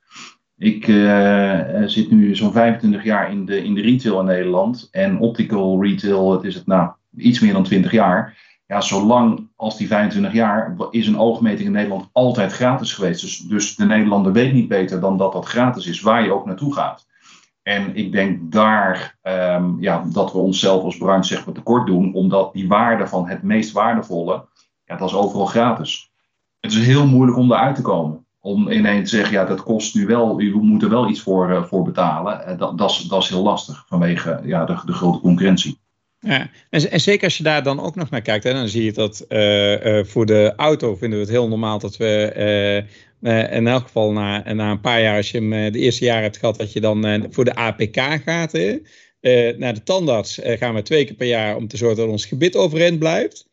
Ik 0.56 0.84
zit 1.86 2.10
nu 2.10 2.36
zo'n 2.36 2.52
25 2.52 3.04
jaar 3.04 3.30
in 3.30 3.44
de, 3.44 3.64
in 3.64 3.74
de 3.74 3.80
retail 3.80 4.20
in 4.20 4.26
Nederland. 4.26 4.88
En 4.90 5.18
optical 5.18 5.82
retail, 5.82 6.32
het 6.32 6.44
is 6.44 6.54
het 6.54 6.66
nou 6.66 6.90
iets 7.16 7.40
meer 7.40 7.52
dan 7.52 7.64
20 7.64 7.92
jaar. 7.92 8.36
Ja, 8.70 8.80
zolang 8.80 9.48
als 9.56 9.76
die 9.76 9.86
25 9.86 10.32
jaar 10.32 10.76
is 10.90 11.06
een 11.06 11.18
oogmeting 11.18 11.66
in 11.66 11.72
Nederland 11.72 12.08
altijd 12.12 12.52
gratis 12.52 12.92
geweest. 12.94 13.20
Dus, 13.20 13.38
dus 13.38 13.76
de 13.76 13.84
Nederlander 13.84 14.32
weet 14.32 14.52
niet 14.52 14.68
beter 14.68 15.00
dan 15.00 15.16
dat 15.16 15.32
dat 15.32 15.46
gratis 15.46 15.86
is, 15.86 16.00
waar 16.00 16.24
je 16.24 16.32
ook 16.32 16.46
naartoe 16.46 16.74
gaat. 16.74 17.06
En 17.62 17.96
ik 17.96 18.12
denk 18.12 18.52
daar 18.52 19.18
um, 19.22 19.80
ja, 19.80 20.04
dat 20.12 20.32
we 20.32 20.38
onszelf 20.38 20.82
als 20.82 20.96
branche 20.96 21.34
zeg 21.34 21.44
maar, 21.44 21.54
tekort 21.54 21.86
doen, 21.86 22.14
omdat 22.14 22.52
die 22.52 22.68
waarde 22.68 23.06
van 23.06 23.28
het 23.28 23.42
meest 23.42 23.72
waardevolle, 23.72 24.46
ja, 24.84 24.96
dat 24.96 25.08
is 25.08 25.14
overal 25.14 25.46
gratis. 25.46 26.10
Het 26.60 26.72
is 26.72 26.86
heel 26.86 27.06
moeilijk 27.06 27.38
om 27.38 27.52
eruit 27.52 27.76
te 27.76 27.82
komen 27.82 28.26
om 28.40 28.68
ineens 28.68 29.10
te 29.10 29.16
zeggen, 29.16 29.34
ja, 29.34 29.44
dat 29.44 29.62
kost 29.62 29.94
nu 29.94 30.06
wel, 30.06 30.40
u 30.40 30.54
moet 30.54 30.82
er 30.82 30.88
wel 30.88 31.08
iets 31.08 31.20
voor, 31.20 31.50
uh, 31.50 31.62
voor 31.62 31.82
betalen. 31.82 32.40
Uh, 32.48 32.58
dat, 32.58 32.78
dat, 32.78 32.90
is, 32.90 32.98
dat 32.98 33.22
is 33.22 33.28
heel 33.28 33.42
lastig 33.42 33.84
vanwege 33.86 34.40
ja, 34.44 34.64
de, 34.64 34.78
de 34.84 34.92
grote 34.92 35.20
concurrentie. 35.20 35.79
Ja, 36.20 36.50
en, 36.70 37.00
zeker 37.00 37.24
als 37.24 37.36
je 37.36 37.42
daar 37.42 37.62
dan 37.62 37.80
ook 37.80 37.94
nog 37.94 38.10
naar 38.10 38.22
kijkt, 38.22 38.44
hè, 38.44 38.52
dan 38.52 38.68
zie 38.68 38.84
je 38.84 38.92
dat 38.92 39.24
uh, 39.28 40.04
voor 40.04 40.26
de 40.26 40.52
auto 40.56 40.96
vinden 40.96 41.18
we 41.18 41.24
het 41.24 41.34
heel 41.34 41.48
normaal 41.48 41.78
dat 41.78 41.96
we 41.96 42.84
in 43.50 43.66
elk 43.66 43.82
geval 43.82 44.12
na, 44.12 44.52
na 44.52 44.70
een 44.70 44.80
paar 44.80 45.02
jaar, 45.02 45.16
als 45.16 45.30
je 45.30 45.38
hem 45.38 45.72
de 45.72 45.78
eerste 45.78 46.04
jaar 46.04 46.22
hebt 46.22 46.36
gehad, 46.36 46.58
dat 46.58 46.72
je 46.72 46.80
dan 46.80 47.26
voor 47.30 47.44
de 47.44 47.54
APK 47.54 47.96
gaat. 48.24 48.52
Hè. 48.52 48.78
naar 49.56 49.74
de 49.74 49.82
tandarts 49.82 50.38
gaan 50.42 50.74
we 50.74 50.82
twee 50.82 51.04
keer 51.04 51.14
per 51.14 51.26
jaar 51.26 51.56
om 51.56 51.68
te 51.68 51.76
zorgen 51.76 51.98
dat 51.98 52.08
ons 52.08 52.26
gebit 52.26 52.56
overeind 52.56 52.98
blijft. 52.98 53.48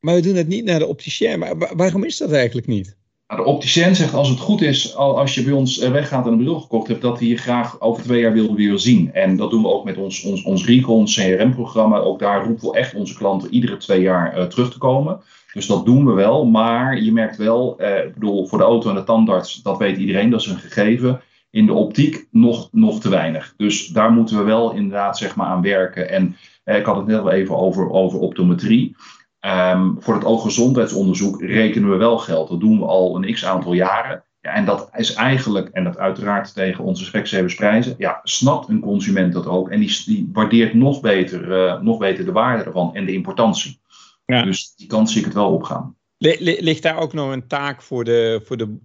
Maar 0.00 0.14
we 0.14 0.20
doen 0.20 0.34
het 0.34 0.48
niet 0.48 0.64
naar 0.64 0.78
de 0.78 0.86
opticien. 0.86 1.38
Maar 1.38 1.76
waarom 1.76 2.04
is 2.04 2.16
dat 2.16 2.32
eigenlijk 2.32 2.66
niet? 2.66 2.95
Nou, 3.28 3.42
de 3.42 3.46
opticien 3.46 3.94
zegt 3.94 4.14
als 4.14 4.28
het 4.28 4.38
goed 4.38 4.60
is, 4.60 4.96
als 4.96 5.34
je 5.34 5.42
bij 5.44 5.52
ons 5.52 5.78
eh, 5.78 5.90
weggaat 5.90 6.26
en 6.26 6.32
een 6.32 6.38
bril 6.38 6.60
gekocht 6.60 6.88
hebt, 6.88 7.02
dat 7.02 7.18
hij 7.18 7.28
je 7.28 7.36
graag 7.36 7.80
over 7.80 8.02
twee 8.02 8.20
jaar 8.20 8.32
wil 8.32 8.54
weer 8.54 8.78
zien. 8.78 9.12
En 9.12 9.36
dat 9.36 9.50
doen 9.50 9.62
we 9.62 9.68
ook 9.68 9.84
met 9.84 9.96
ons, 9.96 10.22
ons, 10.22 10.42
ons 10.42 10.66
Recon 10.66 11.04
CRM-programma. 11.04 11.98
Ook 11.98 12.18
daar 12.18 12.44
roepen 12.44 12.70
we 12.70 12.76
echt 12.76 12.94
onze 12.94 13.14
klanten 13.14 13.54
iedere 13.54 13.76
twee 13.76 14.00
jaar 14.00 14.38
uh, 14.38 14.44
terug 14.44 14.72
te 14.72 14.78
komen. 14.78 15.20
Dus 15.52 15.66
dat 15.66 15.84
doen 15.84 16.06
we 16.06 16.12
wel. 16.12 16.44
Maar 16.44 17.02
je 17.02 17.12
merkt 17.12 17.36
wel, 17.36 17.82
ik 17.82 18.14
bedoel, 18.14 18.46
voor 18.46 18.58
de 18.58 18.64
auto 18.64 18.88
en 18.88 18.94
de 18.94 19.04
tandarts, 19.04 19.62
dat 19.62 19.78
weet 19.78 19.96
iedereen, 19.96 20.30
dat 20.30 20.40
is 20.40 20.46
een 20.46 20.58
gegeven. 20.58 21.20
In 21.50 21.66
de 21.66 21.72
optiek 21.72 22.26
nog, 22.30 22.68
nog 22.72 23.00
te 23.00 23.08
weinig. 23.08 23.54
Dus 23.56 23.86
daar 23.86 24.12
moeten 24.12 24.38
we 24.38 24.44
wel 24.44 24.72
inderdaad 24.72 25.18
zeg 25.18 25.36
maar, 25.36 25.46
aan 25.46 25.62
werken. 25.62 26.10
En 26.10 26.36
ik 26.64 26.84
had 26.84 26.96
het 26.96 27.06
net 27.06 27.20
al 27.20 27.30
even 27.30 27.56
over, 27.56 27.90
over 27.90 28.18
optometrie. 28.18 28.96
Um, 29.40 29.96
voor 29.98 30.14
het 30.14 30.24
ooggezondheidsonderzoek 30.24 31.42
rekenen 31.42 31.90
we 31.90 31.96
wel 31.96 32.18
geld. 32.18 32.48
Dat 32.48 32.60
doen 32.60 32.78
we 32.78 32.84
al 32.84 33.16
een 33.16 33.34
x 33.34 33.44
aantal 33.44 33.72
jaren. 33.72 34.24
Ja, 34.40 34.54
en 34.54 34.64
dat 34.64 34.90
is 34.96 35.14
eigenlijk, 35.14 35.68
en 35.68 35.84
dat 35.84 35.98
uiteraard 35.98 36.54
tegen 36.54 36.84
onze 36.84 37.04
specsavers 37.04 37.94
ja, 37.98 38.20
snapt 38.22 38.68
een 38.68 38.80
consument 38.80 39.32
dat 39.32 39.46
ook. 39.46 39.70
En 39.70 39.80
die, 39.80 40.02
die 40.04 40.30
waardeert 40.32 40.74
nog 40.74 41.00
beter, 41.00 41.66
uh, 41.66 41.80
nog 41.80 41.98
beter 41.98 42.24
de 42.24 42.32
waarde 42.32 42.64
ervan 42.64 42.94
en 42.94 43.06
de 43.06 43.12
importantie. 43.12 43.80
Ja. 44.26 44.42
Dus 44.42 44.74
die 44.76 44.86
kant 44.86 45.10
zie 45.10 45.18
ik 45.18 45.24
het 45.24 45.34
wel 45.34 45.52
opgaan. 45.52 45.96
Ligt 46.18 46.82
daar 46.82 46.98
ook 46.98 47.12
nog 47.12 47.32
een 47.32 47.46
taak 47.46 47.82
voor 47.82 48.04
de, 48.04 48.40
voor 48.44 48.56
de, 48.56 48.76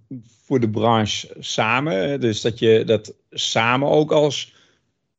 voor 0.45 0.59
de 0.59 0.69
branche 0.69 1.35
samen? 1.39 2.19
Dus 2.19 2.41
dat 2.41 2.59
je 2.59 2.83
dat 2.85 3.15
samen 3.29 3.87
ook 3.87 4.11
als 4.11 4.53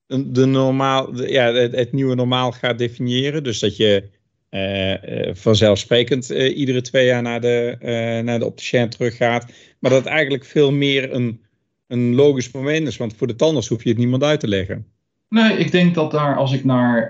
de 0.06 0.46
normaal, 0.46 1.24
ja, 1.24 1.52
het, 1.52 1.92
nieuwe 1.92 2.14
normaal 2.14 2.52
gaat 2.52 2.78
definiëren. 2.78 3.42
Dus 3.42 3.58
dat 3.58 3.76
je 3.76 4.10
vanzelfsprekend 5.32 6.30
uh, 6.30 6.56
iedere 6.56 6.80
twee 6.80 7.06
jaar 7.06 7.22
naar 7.22 7.40
de, 7.40 7.76
naar 8.24 8.38
de 8.38 8.46
opticien 8.46 8.88
teruggaat. 8.88 9.52
Maar 9.78 9.90
dat 9.90 10.04
het 10.04 10.12
eigenlijk 10.12 10.44
veel 10.44 10.72
meer 10.72 11.14
een, 11.14 11.40
een 11.86 12.14
logisch 12.14 12.50
moment 12.50 12.86
is. 12.86 12.96
Want 12.96 13.14
voor 13.16 13.26
de 13.26 13.36
tandarts 13.36 13.68
hoef 13.68 13.82
je 13.82 13.88
het 13.88 13.98
niemand 13.98 14.22
uit 14.22 14.40
te 14.40 14.48
leggen. 14.48 14.86
Nee, 15.28 15.56
ik 15.56 15.70
denk 15.70 15.94
dat 15.94 16.10
daar, 16.10 16.36
als 16.36 16.52
ik 16.52 16.64
naar 16.64 17.08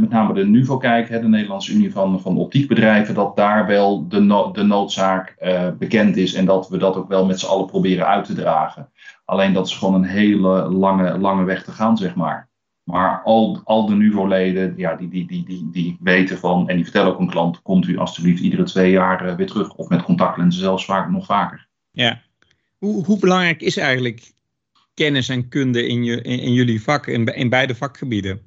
met 0.00 0.10
name 0.10 0.34
de 0.34 0.46
NUVO 0.46 0.76
kijk, 0.76 1.08
hè, 1.08 1.20
de 1.20 1.28
Nederlandse 1.28 1.72
Unie 1.72 1.92
van, 1.92 2.20
van 2.20 2.38
Optiekbedrijven, 2.38 3.14
dat 3.14 3.36
daar 3.36 3.66
wel 3.66 4.08
de, 4.08 4.50
de 4.52 4.62
noodzaak 4.62 5.36
bekend 5.78 6.16
is 6.16 6.34
en 6.34 6.44
dat 6.44 6.68
we 6.68 6.76
dat 6.76 6.96
ook 6.96 7.08
wel 7.08 7.26
met 7.26 7.40
z'n 7.40 7.46
allen 7.46 7.66
proberen 7.66 8.06
uit 8.06 8.24
te 8.24 8.34
dragen. 8.34 8.90
Alleen 9.24 9.52
dat 9.52 9.66
is 9.66 9.76
gewoon 9.76 9.94
een 9.94 10.04
hele 10.04 10.68
lange, 10.68 11.18
lange 11.18 11.44
weg 11.44 11.64
te 11.64 11.70
gaan, 11.70 11.96
zeg 11.96 12.14
maar. 12.14 12.48
Maar 12.84 13.22
al, 13.22 13.60
al 13.64 13.86
de 13.86 13.94
NUVO-leden, 13.94 14.74
ja, 14.76 14.94
die, 14.94 15.08
die, 15.08 15.26
die, 15.26 15.44
die, 15.44 15.68
die 15.70 15.96
weten 16.00 16.38
van, 16.38 16.68
en 16.68 16.74
die 16.74 16.84
vertellen 16.84 17.12
ook 17.12 17.20
een 17.20 17.30
klant, 17.30 17.62
komt 17.62 17.86
u 17.86 17.98
alstublieft 17.98 18.42
iedere 18.42 18.62
twee 18.62 18.90
jaar 18.90 19.26
uh, 19.26 19.34
weer 19.34 19.46
terug. 19.46 19.74
Of 19.74 19.88
met 19.88 20.02
contactlenzen 20.02 20.60
zelfs 20.60 20.84
vaak 20.84 21.10
nog 21.10 21.26
vaker. 21.26 21.66
Ja. 21.90 22.22
Hoe, 22.78 23.04
hoe 23.04 23.18
belangrijk 23.18 23.60
is 23.60 23.76
eigenlijk 23.76 24.32
kennis 24.94 25.28
en 25.28 25.48
kunde 25.48 25.86
in, 25.86 26.04
je, 26.04 26.22
in, 26.22 26.38
in 26.38 26.52
jullie 26.52 26.82
vak, 26.82 27.06
in, 27.06 27.24
in 27.24 27.48
beide 27.48 27.74
vakgebieden? 27.74 28.40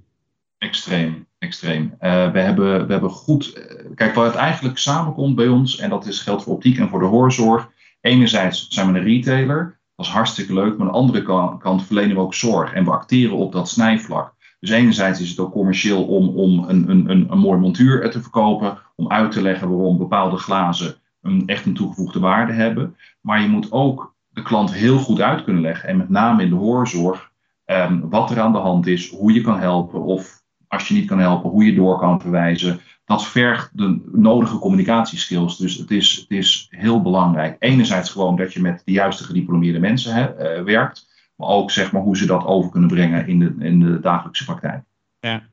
Extreem, 0.57 1.27
extreem. 1.37 1.83
Uh, 1.83 2.31
we, 2.31 2.39
hebben, 2.39 2.85
we 2.87 2.91
hebben 2.91 3.09
goed. 3.09 3.57
Uh, 3.57 3.95
kijk, 3.95 4.15
waar 4.15 4.25
het 4.25 4.35
eigenlijk 4.35 4.77
samenkomt 4.77 5.35
bij 5.35 5.47
ons, 5.47 5.77
en 5.79 5.89
dat 5.89 6.05
is 6.05 6.19
geldt 6.19 6.43
voor 6.43 6.53
optiek 6.53 6.77
en 6.77 6.89
voor 6.89 6.99
de 6.99 7.05
hoorzorg. 7.05 7.69
Enerzijds 8.01 8.67
zijn 8.67 8.91
we 8.91 8.99
een 8.99 9.05
retailer. 9.05 9.76
Is 9.97 10.07
hartstikke 10.07 10.53
leuk. 10.53 10.77
Maar 10.77 10.87
aan 10.87 10.93
de 10.93 10.99
andere 10.99 11.57
kant, 11.57 11.85
verlenen 11.85 12.15
we 12.15 12.21
ook 12.21 12.33
zorg. 12.33 12.73
En 12.73 12.83
we 12.83 12.91
acteren 12.91 13.35
op 13.35 13.51
dat 13.51 13.69
snijvlak. 13.69 14.33
Dus 14.59 14.69
enerzijds 14.69 15.21
is 15.21 15.29
het 15.29 15.39
ook 15.39 15.51
commercieel 15.51 16.03
om, 16.03 16.27
om 16.27 16.63
een, 16.67 16.89
een, 16.89 17.09
een, 17.09 17.31
een 17.31 17.39
mooi 17.39 17.59
montuur 17.59 18.11
te 18.11 18.21
verkopen. 18.21 18.77
Om 18.95 19.11
uit 19.11 19.31
te 19.31 19.41
leggen 19.41 19.69
waarom 19.69 19.97
bepaalde 19.97 20.37
glazen 20.37 20.95
een, 21.21 21.43
echt 21.45 21.65
een 21.65 21.73
toegevoegde 21.73 22.19
waarde 22.19 22.53
hebben. 22.53 22.95
Maar 23.21 23.41
je 23.41 23.47
moet 23.47 23.71
ook 23.71 24.15
de 24.29 24.41
klant 24.41 24.73
heel 24.73 24.97
goed 24.97 25.21
uit 25.21 25.43
kunnen 25.43 25.61
leggen. 25.61 25.89
En 25.89 25.97
met 25.97 26.09
name 26.09 26.43
in 26.43 26.49
de 26.49 26.55
hoorzorg. 26.55 27.31
Um, 27.65 28.09
wat 28.09 28.31
er 28.31 28.39
aan 28.39 28.51
de 28.51 28.57
hand 28.57 28.87
is. 28.87 29.09
Hoe 29.09 29.33
je 29.33 29.41
kan 29.41 29.59
helpen. 29.59 30.01
Of 30.01 30.43
als 30.67 30.87
je 30.87 30.93
niet 30.93 31.07
kan 31.07 31.19
helpen, 31.19 31.49
hoe 31.49 31.65
je 31.65 31.75
door 31.75 31.99
kan 31.99 32.21
verwijzen 32.21 32.79
dat 33.07 33.27
vergt 33.27 33.77
de 33.77 34.01
nodige 34.11 34.57
communicatieskills. 34.57 35.57
Dus 35.57 35.77
het 35.77 35.91
is, 35.91 36.15
het 36.15 36.37
is 36.37 36.67
heel 36.69 37.01
belangrijk. 37.01 37.55
Enerzijds 37.59 38.09
gewoon 38.09 38.35
dat 38.35 38.53
je 38.53 38.61
met 38.61 38.81
de 38.85 38.91
juiste 38.91 39.23
gediplomeerde 39.23 39.79
mensen 39.79 40.35
uh, 40.39 40.63
werkt. 40.63 41.07
Maar 41.35 41.47
ook 41.47 41.71
zeg 41.71 41.91
maar, 41.91 42.01
hoe 42.01 42.17
ze 42.17 42.25
dat 42.25 42.45
over 42.45 42.71
kunnen 42.71 42.89
brengen 42.89 43.27
in 43.27 43.39
de, 43.39 43.55
in 43.59 43.79
de 43.79 43.99
dagelijkse 43.99 44.45
praktijk. 44.45 44.83
Ja. 45.19 45.47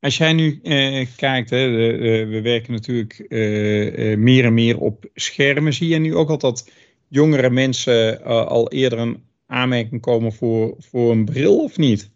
Als 0.00 0.16
jij 0.16 0.32
nu 0.32 0.60
uh, 0.62 1.06
kijkt, 1.16 1.50
hè, 1.50 1.70
we 2.26 2.40
werken 2.42 2.72
natuurlijk 2.72 3.26
meer 4.18 4.44
en 4.44 4.54
meer 4.54 4.78
op 4.78 5.04
schermen. 5.14 5.72
Zie 5.72 5.88
je 5.88 5.98
nu 5.98 6.14
ook 6.14 6.28
al 6.28 6.38
dat 6.38 6.70
jongere 7.08 7.50
mensen 7.50 8.24
al 8.24 8.70
eerder 8.70 8.98
een 8.98 9.22
aanmerking 9.46 10.00
komen 10.00 10.32
voor, 10.32 10.74
voor 10.78 11.10
een 11.10 11.24
bril 11.24 11.62
of 11.62 11.76
niet? 11.76 12.10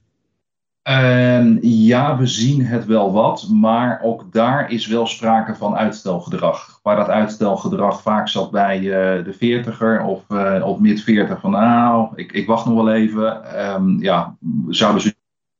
Uh, 0.88 1.62
ja, 1.62 2.16
we 2.16 2.26
zien 2.26 2.64
het 2.64 2.86
wel 2.86 3.12
wat, 3.12 3.48
maar 3.48 4.00
ook 4.02 4.32
daar 4.32 4.70
is 4.70 4.86
wel 4.86 5.06
sprake 5.06 5.54
van 5.54 5.76
uitstelgedrag. 5.76 6.80
Waar 6.82 6.96
dat 6.96 7.08
uitstelgedrag 7.08 8.02
vaak 8.02 8.28
zat 8.28 8.50
bij 8.50 8.80
uh, 8.80 9.24
de 9.24 9.32
veertiger 9.32 10.02
of, 10.02 10.24
uh, 10.28 10.66
of 10.66 10.78
mid-veertig 10.78 11.40
van 11.40 11.50
nou, 11.50 12.12
ik, 12.14 12.32
ik 12.32 12.46
wacht 12.46 12.66
nog 12.66 12.74
wel 12.74 12.92
even. 12.92 13.60
Um, 13.74 14.00
ja, 14.00 14.36
zouden 14.68 15.02
ze 15.02 15.16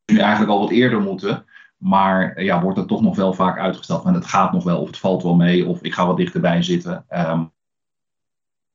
nu 0.06 0.18
eigenlijk 0.18 0.52
al 0.52 0.60
wat 0.60 0.70
eerder 0.70 1.00
moeten. 1.00 1.44
Maar 1.76 2.42
ja, 2.42 2.62
wordt 2.62 2.78
het 2.78 2.88
toch 2.88 3.02
nog 3.02 3.16
wel 3.16 3.32
vaak 3.32 3.58
uitgesteld. 3.58 4.04
En 4.04 4.14
het 4.14 4.26
gaat 4.26 4.52
nog 4.52 4.64
wel, 4.64 4.80
of 4.80 4.86
het 4.86 4.98
valt 4.98 5.22
wel 5.22 5.34
mee, 5.34 5.66
of 5.66 5.82
ik 5.82 5.94
ga 5.94 6.06
wat 6.06 6.16
dichterbij 6.16 6.62
zitten. 6.62 7.04
Um, 7.10 7.52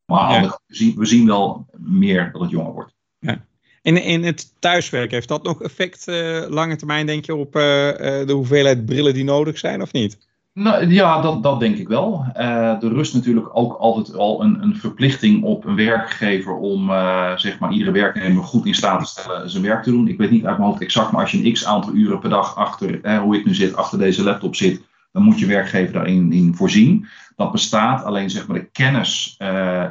maar 0.06 0.32
ja. 0.32 0.42
we, 0.42 0.60
zien, 0.68 0.98
we 0.98 1.06
zien 1.06 1.26
wel 1.26 1.66
meer 1.78 2.32
dat 2.32 2.42
het 2.42 2.50
jonger 2.50 2.74
wordt. 2.74 2.97
In, 3.88 4.04
in 4.04 4.24
het 4.24 4.54
thuiswerk, 4.60 5.12
heeft 5.12 5.28
dat 5.28 5.44
nog 5.44 5.62
effect 5.62 6.08
uh, 6.08 6.44
lange 6.50 6.76
termijn, 6.76 7.06
denk 7.06 7.26
je, 7.26 7.36
op 7.36 7.56
uh, 7.56 7.62
de 7.62 8.32
hoeveelheid 8.32 8.86
brillen 8.86 9.14
die 9.14 9.24
nodig 9.24 9.58
zijn 9.58 9.82
of 9.82 9.92
niet? 9.92 10.18
Nou, 10.54 10.88
ja, 10.88 11.22
dat, 11.22 11.44
dat 11.44 11.60
denk 11.60 11.78
ik 11.78 11.88
wel. 11.88 12.26
Uh, 12.38 12.84
er 12.84 12.94
rust 12.94 13.14
natuurlijk 13.14 13.50
ook 13.54 13.74
altijd 13.74 14.16
al 14.16 14.44
een, 14.44 14.62
een 14.62 14.76
verplichting 14.76 15.44
op 15.44 15.66
een 15.66 15.76
werkgever 15.76 16.56
om 16.56 16.88
zeg 17.36 17.60
maar, 17.60 17.72
iedere 17.72 17.92
werknemer 17.92 18.44
goed 18.44 18.66
in 18.66 18.76
staat 18.76 19.00
te 19.00 19.06
stellen 19.06 19.50
zijn 19.50 19.64
werk 19.64 19.84
te 19.84 19.92
doen. 19.92 20.08
Ik 20.08 20.18
weet 20.18 20.32
niet 20.32 20.46
uit 20.46 20.58
mijn 20.58 20.70
hoofd 20.70 20.82
exact, 20.82 21.12
maar 21.12 21.22
als 21.22 21.32
je 21.32 21.46
een 21.46 21.54
x 21.54 21.66
aantal 21.66 21.94
uren 21.94 22.20
per 22.20 22.30
dag 22.30 22.56
achter, 22.56 23.20
hoe 23.20 23.38
ik 23.38 23.46
nu 23.46 23.56
zit, 23.56 23.76
achter 23.76 24.00
deze 24.00 24.24
laptop 24.24 24.56
zit, 24.56 24.82
dan 25.12 25.24
moet 25.24 25.40
je 25.40 25.46
werkgever 25.46 25.94
daarin 25.94 26.32
in 26.32 26.56
voorzien. 26.56 27.08
Dat 27.36 27.52
bestaat, 27.52 28.04
alleen 28.04 28.30
zeg 28.30 28.48
maar 28.48 28.60
de 28.60 28.70
kennis 28.72 29.38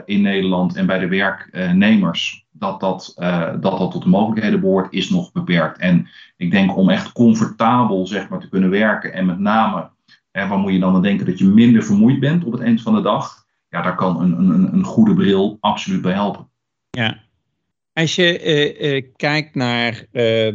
in 0.04 0.20
Nederland 0.20 0.76
en 0.76 0.86
bij 0.86 0.98
de 0.98 1.08
werknemers 1.08 2.45
dat 2.58 2.80
dat, 2.80 3.12
dat 3.60 3.78
dat 3.78 3.90
tot 3.90 4.02
de 4.02 4.08
mogelijkheden 4.08 4.60
behoort, 4.60 4.92
is 4.92 5.10
nog 5.10 5.32
beperkt. 5.32 5.78
En 5.78 6.08
ik 6.36 6.50
denk 6.50 6.76
om 6.76 6.90
echt 6.90 7.12
comfortabel 7.12 8.06
zeg 8.06 8.28
maar, 8.28 8.40
te 8.40 8.48
kunnen 8.48 8.70
werken 8.70 9.12
en 9.12 9.26
met 9.26 9.38
name 9.38 9.88
en 10.36 10.48
waar 10.48 10.58
moet 10.58 10.72
je 10.72 10.78
dan 10.78 10.94
aan 10.94 11.02
denken 11.02 11.26
dat 11.26 11.38
je 11.38 11.44
minder 11.44 11.84
vermoeid 11.84 12.20
bent 12.20 12.44
op 12.44 12.52
het 12.52 12.60
eind 12.60 12.82
van 12.82 12.94
de 12.94 13.00
dag? 13.02 13.44
Ja, 13.68 13.82
daar 13.82 13.94
kan 13.94 14.20
een, 14.20 14.32
een, 14.32 14.72
een 14.72 14.84
goede 14.84 15.14
bril 15.14 15.56
absoluut 15.60 16.02
bij 16.02 16.12
helpen. 16.12 16.48
Ja. 16.90 17.24
Als 17.92 18.14
je 18.14 18.44
uh, 18.44 18.94
uh, 18.94 19.02
kijkt 19.16 19.54
naar 19.54 20.06
de, 20.10 20.52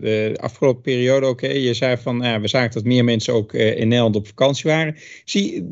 de 0.00 0.36
afgelopen 0.40 0.82
periode, 0.82 1.26
oké, 1.26 1.48
je 1.48 1.74
zei 1.74 1.96
van, 1.96 2.40
we 2.40 2.48
zagen 2.48 2.70
dat 2.70 2.84
meer 2.84 3.04
mensen 3.04 3.34
ook 3.34 3.52
in 3.52 3.88
Nederland 3.88 4.16
op 4.16 4.26
vakantie 4.26 4.70
waren. 4.70 4.96
Zie, 5.24 5.68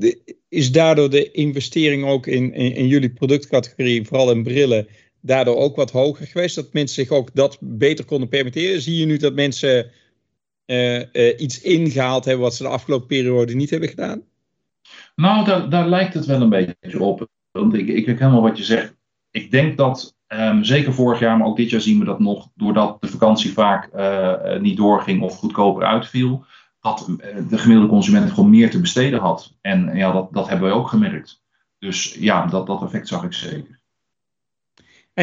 is 0.48 0.72
daardoor 0.72 1.10
de 1.10 1.30
investering 1.30 2.04
ook 2.04 2.26
in, 2.26 2.54
in, 2.54 2.86
jullie 2.86 3.10
productcategorie, 3.10 4.06
vooral 4.06 4.30
in 4.30 4.42
brillen, 4.42 4.86
daardoor 5.20 5.56
ook 5.56 5.76
wat 5.76 5.90
hoger 5.90 6.26
geweest? 6.26 6.54
Dat 6.54 6.72
mensen 6.72 7.04
zich 7.04 7.16
ook 7.16 7.34
dat 7.34 7.58
beter 7.60 8.04
konden 8.04 8.28
permitteren? 8.28 8.82
Zie 8.82 8.96
je 8.96 9.06
nu 9.06 9.16
dat 9.16 9.34
mensen 9.34 9.90
uh, 10.66 10.98
uh, 10.98 11.40
iets 11.40 11.60
ingehaald 11.60 12.24
hebben 12.24 12.44
wat 12.44 12.54
ze 12.54 12.62
de 12.62 12.68
afgelopen 12.68 13.06
periode 13.06 13.54
niet 13.54 13.70
hebben 13.70 13.88
gedaan? 13.88 14.22
Nou, 15.14 15.44
daar, 15.44 15.70
daar 15.70 15.88
lijkt 15.88 16.14
het 16.14 16.26
wel 16.26 16.40
een 16.40 16.48
beetje 16.48 17.00
op. 17.00 17.28
Want 17.50 17.74
ik, 17.74 17.88
ik 17.88 18.06
helemaal 18.06 18.42
wat 18.42 18.58
je 18.58 18.64
zegt. 18.64 18.94
Ik 19.30 19.50
denk 19.50 19.76
dat, 19.76 20.16
um, 20.28 20.64
zeker 20.64 20.94
vorig 20.94 21.18
jaar, 21.20 21.36
maar 21.36 21.46
ook 21.46 21.56
dit 21.56 21.70
jaar 21.70 21.80
zien 21.80 21.98
we 21.98 22.04
dat 22.04 22.20
nog, 22.20 22.48
doordat 22.54 23.00
de 23.00 23.08
vakantie 23.08 23.52
vaak 23.52 23.90
uh, 23.94 24.60
niet 24.60 24.76
doorging 24.76 25.22
of 25.22 25.36
goedkoper 25.36 25.84
uitviel, 25.84 26.44
dat 26.80 27.06
de 27.48 27.58
gemiddelde 27.58 27.92
consument 27.92 28.30
gewoon 28.30 28.50
meer 28.50 28.70
te 28.70 28.80
besteden 28.80 29.20
had. 29.20 29.56
En 29.60 29.96
ja, 29.96 30.12
dat, 30.12 30.32
dat 30.32 30.48
hebben 30.48 30.68
wij 30.68 30.76
ook 30.78 30.88
gemerkt. 30.88 31.42
Dus 31.78 32.14
ja, 32.14 32.46
dat, 32.46 32.66
dat 32.66 32.82
effect 32.82 33.08
zag 33.08 33.24
ik 33.24 33.32
zeker. 33.32 33.79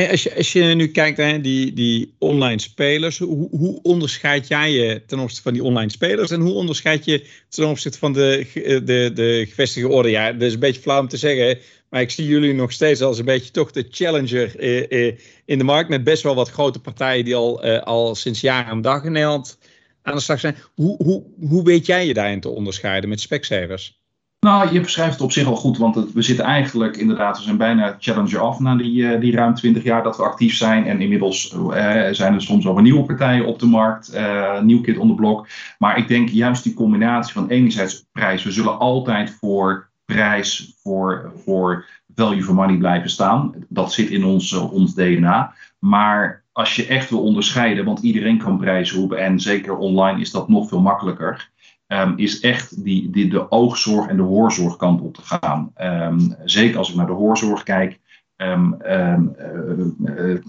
Als, 0.05 0.23
je, 0.23 0.35
als 0.35 0.51
je 0.51 0.63
nu 0.63 0.87
kijkt 0.87 1.17
naar 1.17 1.41
die, 1.41 1.73
die 1.73 2.15
online 2.19 2.61
spelers, 2.61 3.17
hoe, 3.17 3.47
hoe 3.49 3.79
onderscheid 3.81 4.47
jij 4.47 4.71
je 4.71 5.05
ten 5.05 5.19
opzichte 5.19 5.43
van 5.43 5.53
die 5.53 5.63
online 5.63 5.91
spelers 5.91 6.31
en 6.31 6.41
hoe 6.41 6.53
onderscheid 6.53 7.05
je 7.05 7.27
ten 7.49 7.67
opzichte 7.67 7.97
van 7.97 8.13
de, 8.13 8.45
de, 8.85 9.11
de 9.13 9.45
gevestigde 9.47 9.89
orde? 9.89 10.09
Ja, 10.09 10.31
dat 10.31 10.41
is 10.41 10.53
een 10.53 10.59
beetje 10.59 10.81
flauw 10.81 10.99
om 10.99 11.07
te 11.07 11.17
zeggen, 11.17 11.59
maar 11.89 12.01
ik 12.01 12.09
zie 12.09 12.27
jullie 12.27 12.53
nog 12.53 12.71
steeds 12.71 13.01
als 13.01 13.19
een 13.19 13.25
beetje 13.25 13.51
toch 13.51 13.71
de 13.71 13.87
challenger 13.89 14.59
eh, 14.59 15.07
eh, 15.07 15.17
in 15.45 15.57
de 15.57 15.63
markt 15.63 15.89
met 15.89 16.03
best 16.03 16.23
wel 16.23 16.35
wat 16.35 16.49
grote 16.49 16.79
partijen 16.79 17.25
die 17.25 17.35
al, 17.35 17.63
eh, 17.63 17.81
al 17.83 18.15
sinds 18.15 18.41
jaren 18.41 18.71
en 18.71 18.81
dag 18.81 19.03
in 19.03 19.11
Nederland 19.11 19.57
aan 20.01 20.15
de 20.15 20.21
slag 20.21 20.39
zijn. 20.39 20.55
Hoe, 20.75 21.03
hoe, 21.03 21.23
hoe 21.39 21.63
weet 21.63 21.85
jij 21.85 22.05
je 22.05 22.13
daarin 22.13 22.39
te 22.39 22.49
onderscheiden 22.49 23.09
met 23.09 23.19
Specsavers? 23.19 24.01
Nou, 24.39 24.73
je 24.73 24.81
beschrijft 24.81 25.13
het 25.13 25.21
op 25.21 25.31
zich 25.31 25.47
al 25.47 25.55
goed, 25.55 25.77
want 25.77 26.11
we 26.13 26.21
zitten 26.21 26.45
eigenlijk 26.45 26.97
inderdaad, 26.97 27.37
we 27.37 27.43
zijn 27.43 27.57
bijna 27.57 27.95
Challenger 27.99 28.39
af 28.39 28.59
na 28.59 28.75
die, 28.75 29.01
uh, 29.01 29.19
die 29.19 29.35
ruim 29.35 29.53
20 29.53 29.83
jaar 29.83 30.03
dat 30.03 30.17
we 30.17 30.23
actief 30.23 30.55
zijn. 30.55 30.85
En 30.85 31.01
inmiddels 31.01 31.53
uh, 31.53 31.69
zijn 32.11 32.33
er 32.33 32.41
soms 32.41 32.67
ook 32.67 32.81
nieuwe 32.81 33.05
partijen 33.05 33.45
op 33.45 33.59
de 33.59 33.65
markt, 33.65 34.15
uh, 34.15 34.61
nieuw 34.61 34.81
kit 34.81 34.97
on 34.97 35.07
the 35.07 35.13
block. 35.13 35.47
Maar 35.77 35.97
ik 35.97 36.07
denk 36.07 36.29
juist 36.29 36.63
die 36.63 36.73
combinatie 36.73 37.33
van 37.33 37.49
enerzijds 37.49 38.05
prijs, 38.11 38.43
we 38.43 38.51
zullen 38.51 38.79
altijd 38.79 39.31
voor 39.31 39.89
prijs, 40.05 40.75
voor, 40.81 41.31
voor 41.43 41.85
value 42.15 42.43
for 42.43 42.53
money 42.53 42.77
blijven 42.77 43.09
staan. 43.09 43.53
Dat 43.69 43.93
zit 43.93 44.09
in 44.09 44.23
ons, 44.23 44.53
ons 44.53 44.93
DNA. 44.93 45.53
Maar 45.79 46.43
als 46.51 46.75
je 46.75 46.85
echt 46.85 47.09
wil 47.09 47.21
onderscheiden, 47.21 47.85
want 47.85 47.99
iedereen 47.99 48.37
kan 48.37 48.57
prijzen 48.57 48.97
roepen 48.97 49.17
en 49.17 49.39
zeker 49.39 49.77
online 49.77 50.19
is 50.19 50.31
dat 50.31 50.49
nog 50.49 50.67
veel 50.67 50.81
makkelijker. 50.81 51.49
Um, 51.87 52.13
is 52.17 52.39
echt 52.39 52.83
die, 52.83 53.09
die, 53.09 53.29
de 53.29 53.51
oogzorg 53.51 54.07
en 54.07 54.17
de 54.17 54.23
hoorzorgkant 54.23 55.01
op 55.01 55.13
te 55.13 55.21
gaan. 55.21 55.71
Um, 55.81 56.35
zeker 56.43 56.77
als 56.77 56.89
ik 56.89 56.95
naar 56.95 57.05
de 57.05 57.13
hoorzorg 57.13 57.63
kijk. 57.63 57.99
Um, 58.37 58.77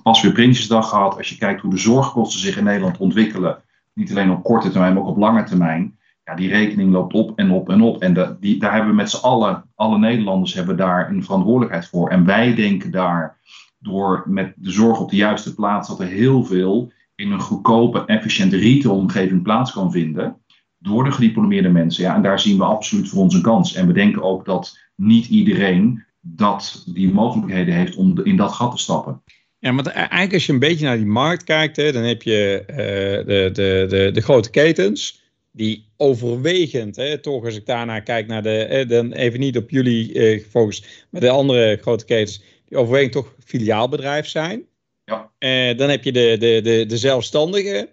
pas 0.03 0.23
weer 0.23 0.33
Prinsjesdag 0.33 0.89
gehad. 0.89 1.17
Als 1.17 1.29
je 1.29 1.39
kijkt 1.39 1.61
hoe 1.61 1.71
de 1.71 1.77
zorgkosten 1.77 2.41
zich 2.41 2.57
in 2.57 2.65
Nederland 2.65 2.99
ontwikkelen. 2.99 3.59
Niet 3.95 4.11
alleen 4.11 4.31
op 4.31 4.43
korte 4.43 4.71
termijn, 4.71 4.95
maar 4.95 5.03
ook 5.03 5.09
op 5.09 5.17
lange 5.17 5.45
termijn. 5.45 5.99
Ja, 6.25 6.35
die 6.35 6.49
rekening 6.49 6.93
loopt 6.93 7.15
op 7.15 7.39
en 7.39 7.51
op 7.51 7.69
en 7.71 7.81
op. 7.81 8.03
En 8.03 8.37
die, 8.41 8.59
daar 8.59 8.73
hebben 8.73 8.91
we 8.91 8.97
met 8.97 9.11
z'n 9.11 9.25
allen, 9.25 9.65
alle 9.75 9.99
Nederlanders 9.99 10.55
hebben 10.55 10.77
daar 10.77 11.11
een 11.11 11.25
verantwoordelijkheid 11.25 11.89
voor. 11.89 12.09
En 12.09 12.25
wij 12.25 12.55
denken 12.55 12.91
daar 12.91 13.37
door 13.79 14.23
met 14.27 14.53
de 14.57 14.71
zorg 14.71 15.01
op 15.01 15.11
de 15.11 15.17
juiste 15.17 15.55
plaats 15.55 15.89
dat 15.89 16.01
er 16.01 16.07
heel 16.07 16.45
veel 16.45 16.93
in 17.15 17.31
een 17.31 17.41
goedkope, 17.41 18.05
efficiënte 18.05 18.57
retailomgeving 18.57 19.43
plaats 19.43 19.73
kan 19.73 19.91
vinden 19.91 20.37
door 20.79 21.05
de 21.05 21.13
gediplomeerde 21.13 21.69
mensen. 21.69 22.03
Ja, 22.03 22.15
en 22.15 22.23
daar 22.23 22.41
zien 22.41 22.59
we 22.59 22.65
absoluut 22.65 23.09
voor 23.09 23.23
ons 23.23 23.35
een 23.35 23.43
kans. 23.43 23.75
En 23.75 23.87
we 23.87 23.93
denken 23.93 24.23
ook 24.23 24.45
dat 24.45 24.79
niet 24.95 25.27
iedereen 25.27 26.05
dat 26.21 26.85
die 26.87 27.13
mogelijkheden 27.13 27.75
heeft 27.75 27.97
om 27.97 28.21
in 28.25 28.37
dat 28.37 28.53
gat 28.53 28.71
te 28.71 28.79
stappen. 28.79 29.23
Ja, 29.59 29.75
want 29.75 29.87
eigenlijk 29.87 30.33
als 30.33 30.47
je 30.47 30.53
een 30.53 30.59
beetje 30.59 30.85
naar 30.85 30.97
die 30.97 31.07
markt 31.07 31.45
kijkt, 31.45 31.77
hè, 31.77 31.93
dan 31.93 32.03
heb 32.03 32.23
je 32.23 32.65
uh, 32.71 32.77
de, 32.77 33.51
de, 33.53 33.87
de, 33.89 34.11
de 34.13 34.21
grote 34.21 34.51
ketens 34.51 35.23
die 35.53 35.89
overwegend, 35.97 36.97
hè, 36.97 37.19
toch 37.19 37.45
als 37.45 37.57
ik 37.57 37.67
daarna 37.67 38.01
kijk 38.01 38.27
naar 38.27 38.43
de, 38.43 38.65
eh, 38.65 38.89
dan 38.89 39.13
even 39.13 39.41
niet 39.41 39.57
op 39.57 39.71
jullie 39.71 40.15
uh, 40.15 40.43
gefocust, 40.43 41.07
maar 41.11 41.21
de 41.21 41.31
andere 41.31 41.79
grote 41.81 42.05
ketens, 42.05 42.43
die 42.69 42.79
overwegend 42.79 43.13
toch 43.13 43.35
filiaalbedrijf 43.45 44.27
zijn. 44.27 44.63
Ja. 45.05 45.31
Uh, 45.39 45.79
dan 45.79 45.89
heb 45.89 46.05
je 46.05 46.13
de, 46.13 46.37
de, 46.39 46.61
de, 46.63 46.85
de 46.87 46.97
zelfstandigen. 46.97 47.89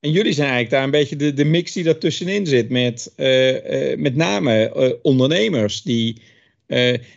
En 0.00 0.10
jullie 0.10 0.32
zijn 0.32 0.50
eigenlijk 0.50 0.70
daar 0.70 0.84
een 0.84 1.00
beetje 1.00 1.16
de, 1.16 1.32
de 1.32 1.44
mix 1.44 1.72
die 1.72 1.84
daartussenin 1.84 2.46
zit 2.46 2.68
met 2.68 3.12
uh, 3.16 3.90
uh, 3.90 3.98
met 3.98 4.16
name 4.16 4.72
uh, 4.76 4.92
ondernemers. 5.02 5.82
Die, 5.82 6.22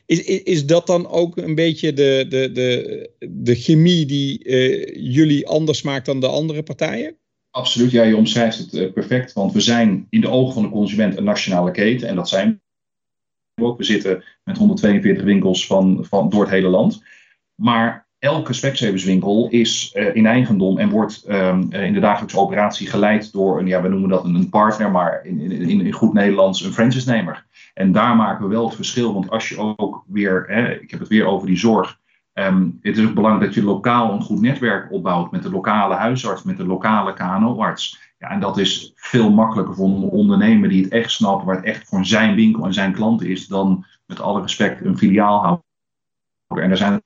is, 0.05 0.23
is 0.23 0.65
dat 0.65 0.87
dan 0.87 1.07
ook 1.07 1.37
een 1.37 1.55
beetje 1.55 1.93
de, 1.93 2.25
de, 2.29 2.51
de, 2.51 3.09
de 3.29 3.55
chemie 3.55 4.05
die 4.05 4.49
jullie 5.11 5.47
anders 5.47 5.81
maakt 5.81 6.05
dan 6.05 6.19
de 6.19 6.27
andere 6.27 6.63
partijen? 6.63 7.17
Absoluut, 7.51 7.91
ja, 7.91 8.03
je 8.03 8.17
omschrijft 8.17 8.71
het 8.71 8.93
perfect. 8.93 9.33
Want 9.33 9.53
we 9.53 9.61
zijn 9.61 10.07
in 10.09 10.21
de 10.21 10.29
ogen 10.29 10.53
van 10.53 10.63
de 10.63 10.69
consument 10.69 11.17
een 11.17 11.23
nationale 11.23 11.71
keten. 11.71 12.07
En 12.07 12.15
dat 12.15 12.29
zijn 12.29 12.61
we 13.53 13.65
ook. 13.65 13.77
We 13.77 13.83
zitten 13.83 14.23
met 14.43 14.57
142 14.57 15.23
winkels 15.23 15.65
van, 15.65 16.05
van, 16.05 16.29
door 16.29 16.41
het 16.41 16.49
hele 16.49 16.67
land. 16.67 17.03
Maar 17.55 18.07
elke 18.23 18.53
Specsavers 18.53 19.05
is 19.49 19.93
uh, 19.95 20.15
in 20.15 20.25
eigendom 20.25 20.77
en 20.77 20.89
wordt 20.89 21.25
um, 21.29 21.71
in 21.71 21.93
de 21.93 21.99
dagelijkse 21.99 22.39
operatie 22.39 22.87
geleid 22.87 23.31
door 23.31 23.59
een, 23.59 23.67
ja, 23.67 23.81
we 23.81 23.87
noemen 23.87 24.09
dat 24.09 24.25
een 24.25 24.49
partner, 24.49 24.91
maar 24.91 25.25
in, 25.25 25.39
in, 25.39 25.81
in 25.81 25.91
goed 25.91 26.13
Nederlands 26.13 26.63
een 26.63 26.73
franchise-nemer. 26.73 27.45
En 27.73 27.91
daar 27.91 28.15
maken 28.15 28.43
we 28.43 28.53
wel 28.53 28.65
het 28.65 28.75
verschil, 28.75 29.13
want 29.13 29.29
als 29.29 29.49
je 29.49 29.57
ook 29.77 30.03
weer, 30.07 30.43
hè, 30.47 30.73
ik 30.73 30.91
heb 30.91 30.99
het 30.99 31.09
weer 31.09 31.25
over 31.25 31.47
die 31.47 31.57
zorg, 31.57 31.99
um, 32.33 32.79
het 32.81 32.97
is 32.97 33.05
ook 33.05 33.13
belangrijk 33.13 33.45
dat 33.45 33.63
je 33.63 33.69
lokaal 33.69 34.13
een 34.13 34.21
goed 34.21 34.41
netwerk 34.41 34.91
opbouwt 34.91 35.31
met 35.31 35.43
de 35.43 35.51
lokale 35.51 35.95
huisarts, 35.95 36.43
met 36.43 36.57
de 36.57 36.65
lokale 36.65 37.13
KNO-arts. 37.13 37.99
Ja, 38.19 38.29
en 38.29 38.39
dat 38.39 38.57
is 38.57 38.91
veel 38.95 39.31
makkelijker 39.31 39.75
voor 39.75 39.87
een 39.87 40.03
ondernemer 40.03 40.69
die 40.69 40.83
het 40.83 40.91
echt 40.91 41.11
snapt, 41.11 41.45
waar 41.45 41.55
het 41.55 41.65
echt 41.65 41.87
voor 41.87 42.05
zijn 42.05 42.35
winkel 42.35 42.65
en 42.65 42.73
zijn 42.73 42.93
klanten 42.93 43.27
is, 43.27 43.47
dan 43.47 43.85
met 44.05 44.21
alle 44.21 44.41
respect 44.41 44.85
een 44.85 44.97
filiaal 44.97 45.39
houden. 45.39 45.65
En 46.47 46.67
daar 46.67 46.77
zijn 46.77 47.01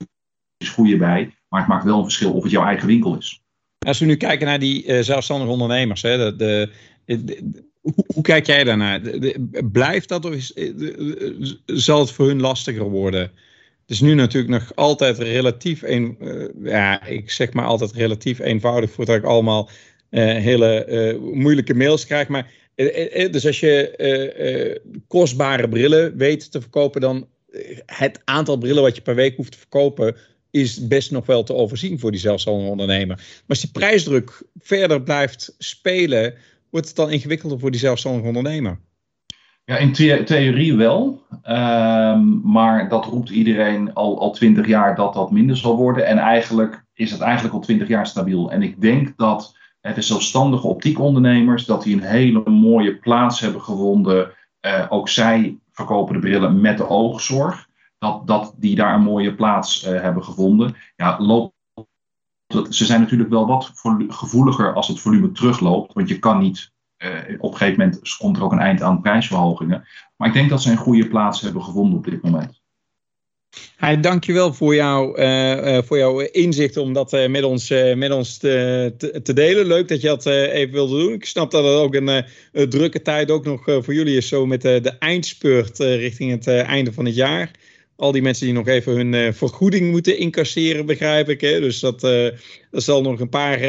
goede 0.65 0.97
bij, 0.97 1.35
maar 1.49 1.59
het 1.59 1.69
maakt 1.69 1.83
wel 1.83 1.97
een 1.97 2.03
verschil 2.03 2.33
of 2.33 2.43
het 2.43 2.51
jouw 2.51 2.65
eigen 2.65 2.87
winkel 2.87 3.17
is. 3.17 3.41
Als 3.87 3.99
we 3.99 4.05
nu 4.05 4.15
kijken 4.15 4.47
naar 4.47 4.59
die 4.59 4.85
uh, 4.85 4.99
zelfstandige 4.99 5.51
ondernemers, 5.51 6.01
hè, 6.01 6.35
de, 6.35 6.71
de, 7.05 7.65
hoe, 8.13 8.21
kijk 8.21 8.45
jij 8.45 8.63
daarnaar? 8.63 9.01
blijft 9.71 10.09
dat 10.09 10.25
of 10.25 10.33
is, 10.33 10.53
eh, 10.53 10.71
zal 11.65 11.99
het 11.99 12.11
voor 12.11 12.27
hun 12.27 12.41
lastiger 12.41 12.89
worden? 12.89 13.21
Het 13.81 13.95
is 13.95 14.01
nu 14.01 14.13
natuurlijk 14.13 14.53
nog 14.53 14.75
altijd 14.75 15.17
relatief, 15.17 15.81
een, 15.81 16.17
ja, 16.63 17.05
ik 17.05 17.31
zeg 17.31 17.53
maar 17.53 17.65
altijd 17.65 17.91
relatief 17.91 18.39
eenvoudig 18.39 18.91
voordat 18.91 19.15
ik 19.15 19.23
allemaal 19.23 19.69
hele 20.09 21.17
moeilijke 21.33 21.73
mails 21.73 22.05
krijg. 22.05 22.27
Maar, 22.27 22.51
dus 23.31 23.45
als 23.45 23.59
je 23.59 24.81
kostbare 25.07 25.69
brillen 25.69 26.17
weet 26.17 26.51
te 26.51 26.61
verkopen, 26.61 27.01
dan 27.01 27.27
het 27.85 28.21
aantal 28.23 28.57
brillen 28.57 28.83
wat 28.83 28.95
je 28.95 29.01
per 29.01 29.15
week 29.15 29.35
hoeft 29.35 29.51
te 29.51 29.57
verkopen 29.57 30.15
is 30.51 30.88
best 30.88 31.12
nog 31.12 31.25
wel 31.25 31.43
te 31.43 31.53
overzien 31.53 31.99
voor 31.99 32.12
die 32.12 32.19
zelfstandige 32.19 32.69
ondernemer. 32.69 33.15
Maar 33.15 33.43
als 33.47 33.62
die 33.62 33.71
prijsdruk 33.71 34.43
verder 34.60 35.01
blijft 35.01 35.55
spelen, 35.57 36.33
wordt 36.69 36.88
het 36.88 36.95
dan 36.95 37.12
ingewikkelder 37.12 37.60
voor 37.60 37.71
die 37.71 37.79
zelfstandige 37.79 38.27
ondernemer. 38.27 38.79
Ja, 39.65 39.77
in 39.77 39.93
the 39.93 40.21
theorie 40.25 40.75
wel. 40.75 41.21
Um, 41.49 42.41
maar 42.43 42.89
dat 42.89 43.05
roept 43.05 43.29
iedereen 43.29 43.93
al, 43.93 44.19
al 44.19 44.31
20 44.31 44.67
jaar 44.67 44.95
dat 44.95 45.13
dat 45.13 45.31
minder 45.31 45.57
zal 45.57 45.75
worden. 45.75 46.05
En 46.05 46.17
eigenlijk 46.17 46.83
is 46.93 47.12
het 47.12 47.21
eigenlijk 47.21 47.53
al 47.53 47.62
20 47.62 47.88
jaar 47.88 48.07
stabiel. 48.07 48.51
En 48.51 48.62
ik 48.62 48.81
denk 48.81 49.13
dat 49.17 49.55
de 49.81 50.01
zelfstandige 50.01 50.67
optiekondernemers, 50.67 51.65
dat 51.65 51.83
die 51.83 51.95
een 51.95 52.01
hele 52.01 52.49
mooie 52.49 52.95
plaats 52.95 53.39
hebben 53.39 53.62
gevonden 53.62 54.31
ook 54.89 55.10
zij 55.10 55.57
verkopen 55.71 56.13
de 56.13 56.19
brillen 56.19 56.62
met 56.62 56.77
de 56.77 56.88
oogzorg. 56.88 57.66
Dat, 57.97 58.27
dat 58.27 58.53
die 58.57 58.75
daar 58.75 58.93
een 58.93 59.01
mooie 59.01 59.36
plaats 59.36 59.81
hebben 59.81 60.23
gevonden. 60.23 60.75
Ja, 60.95 61.19
loopt 61.19 61.55
ze 62.69 62.86
zijn 62.86 63.01
natuurlijk 63.01 63.29
wel 63.29 63.47
wat 63.47 63.71
gevoeliger 64.07 64.73
als 64.73 64.88
het 64.88 64.99
volume 64.99 65.31
terugloopt. 65.31 65.93
Want 65.93 66.10
je 66.10 66.19
kan 66.19 66.39
niet, 66.39 66.71
op 67.38 67.51
een 67.51 67.57
gegeven 67.57 67.79
moment 67.79 68.17
komt 68.17 68.38
er 68.38 68.43
ook 68.43 68.51
een 68.51 68.60
eind 68.60 68.81
aan 68.81 69.01
prijsverhogingen. 69.01 69.88
Maar 70.15 70.27
ik 70.27 70.33
denk 70.33 70.49
dat 70.49 70.62
ze 70.62 70.71
een 70.71 70.77
goede 70.77 71.07
plaats 71.07 71.41
hebben 71.41 71.63
gevonden 71.63 71.97
op 71.97 72.05
dit 72.05 72.21
moment. 72.21 72.62
Hey, 73.75 73.99
dankjewel 73.99 74.53
voor, 74.53 74.75
jou, 74.75 75.21
uh, 75.21 75.81
voor 75.83 75.97
jouw 75.97 76.19
inzicht 76.19 76.77
om 76.77 76.93
dat 76.93 77.13
uh, 77.13 77.27
met 77.27 77.43
ons, 77.43 77.69
met 77.95 78.12
ons 78.12 78.38
te, 78.38 78.93
te, 79.23 79.33
delen. 79.33 79.65
Leuk 79.65 79.88
dat 79.88 80.01
je 80.01 80.07
dat 80.07 80.25
even 80.25 80.73
wilde 80.73 80.97
doen. 80.97 81.13
Ik 81.13 81.25
snap 81.25 81.51
dat 81.51 81.63
het 81.63 81.73
ook 81.73 81.95
een, 81.95 82.25
een 82.51 82.69
drukke 82.69 83.01
tijd 83.01 83.31
ook 83.31 83.45
nog 83.45 83.63
voor 83.63 83.93
jullie 83.93 84.17
is, 84.17 84.27
zo 84.27 84.45
met 84.45 84.62
de 84.62 84.95
eindspurt 84.99 85.77
richting 85.77 86.31
het 86.31 86.47
einde 86.47 86.93
van 86.93 87.05
het 87.05 87.15
jaar. 87.15 87.51
Al 87.97 88.12
die 88.12 88.21
mensen 88.21 88.45
die 88.45 88.55
nog 88.55 88.67
even 88.67 88.93
hun 88.93 89.33
vergoeding 89.33 89.91
moeten 89.91 90.17
incasseren, 90.17 90.86
begrijp 90.86 91.29
ik. 91.29 91.41
Hè? 91.41 91.60
Dus 91.60 91.79
dat, 91.79 92.01
dat 92.71 92.83
zal 92.83 93.01
nog 93.01 93.19
een, 93.19 93.29
paar, 93.29 93.60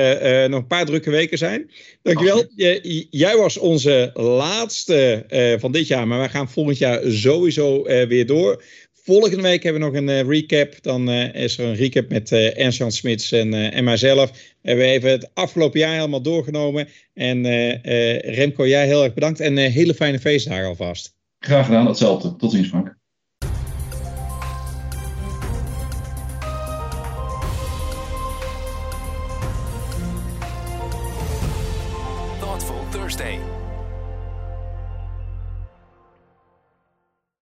nog 0.49 0.61
een 0.61 0.67
paar 0.67 0.85
drukke 0.85 1.11
weken 1.11 1.38
zijn. 1.38 1.71
Dankjewel. 2.03 2.45
J 2.57 3.07
jij 3.11 3.37
was 3.37 3.59
onze 3.59 4.11
laatste 4.14 5.25
van 5.61 5.73
dit 5.73 5.87
jaar, 5.87 6.07
maar 6.07 6.19
wij 6.19 6.29
gaan 6.29 6.51
volgend 6.51 6.79
jaar 6.79 7.01
sowieso 7.07 7.83
weer 7.83 8.27
door. 8.27 8.64
Volgende 8.93 9.43
week 9.43 9.62
hebben 9.62 9.83
we 9.83 9.88
nog 9.88 9.97
een 9.97 10.29
recap. 10.31 10.83
Dan 10.83 11.11
is 11.11 11.59
er 11.59 11.64
een 11.64 11.77
recap 11.77 12.09
met 12.09 12.33
Ernst-Jan 12.33 12.93
Smits 12.93 13.33
en, 13.33 13.55
en 13.73 13.85
mijzelf. 13.85 14.31
We 14.31 14.69
hebben 14.69 14.87
even 14.87 15.11
het 15.11 15.31
afgelopen 15.35 15.81
jaar 15.81 15.95
helemaal 15.95 16.23
doorgenomen. 16.23 16.88
En 17.14 17.43
Remco, 18.21 18.67
jij 18.67 18.87
heel 18.87 19.05
erg 19.05 19.14
bedankt. 19.14 19.41
En 19.41 19.57
hele 19.57 19.95
fijne 19.95 20.19
feestdagen 20.19 20.67
alvast. 20.67 21.17
Graag 21.38 21.67
gedaan, 21.67 21.87
hetzelfde. 21.87 22.37
Tot 22.37 22.53
ziens, 22.53 22.69
Frank. 22.69 22.98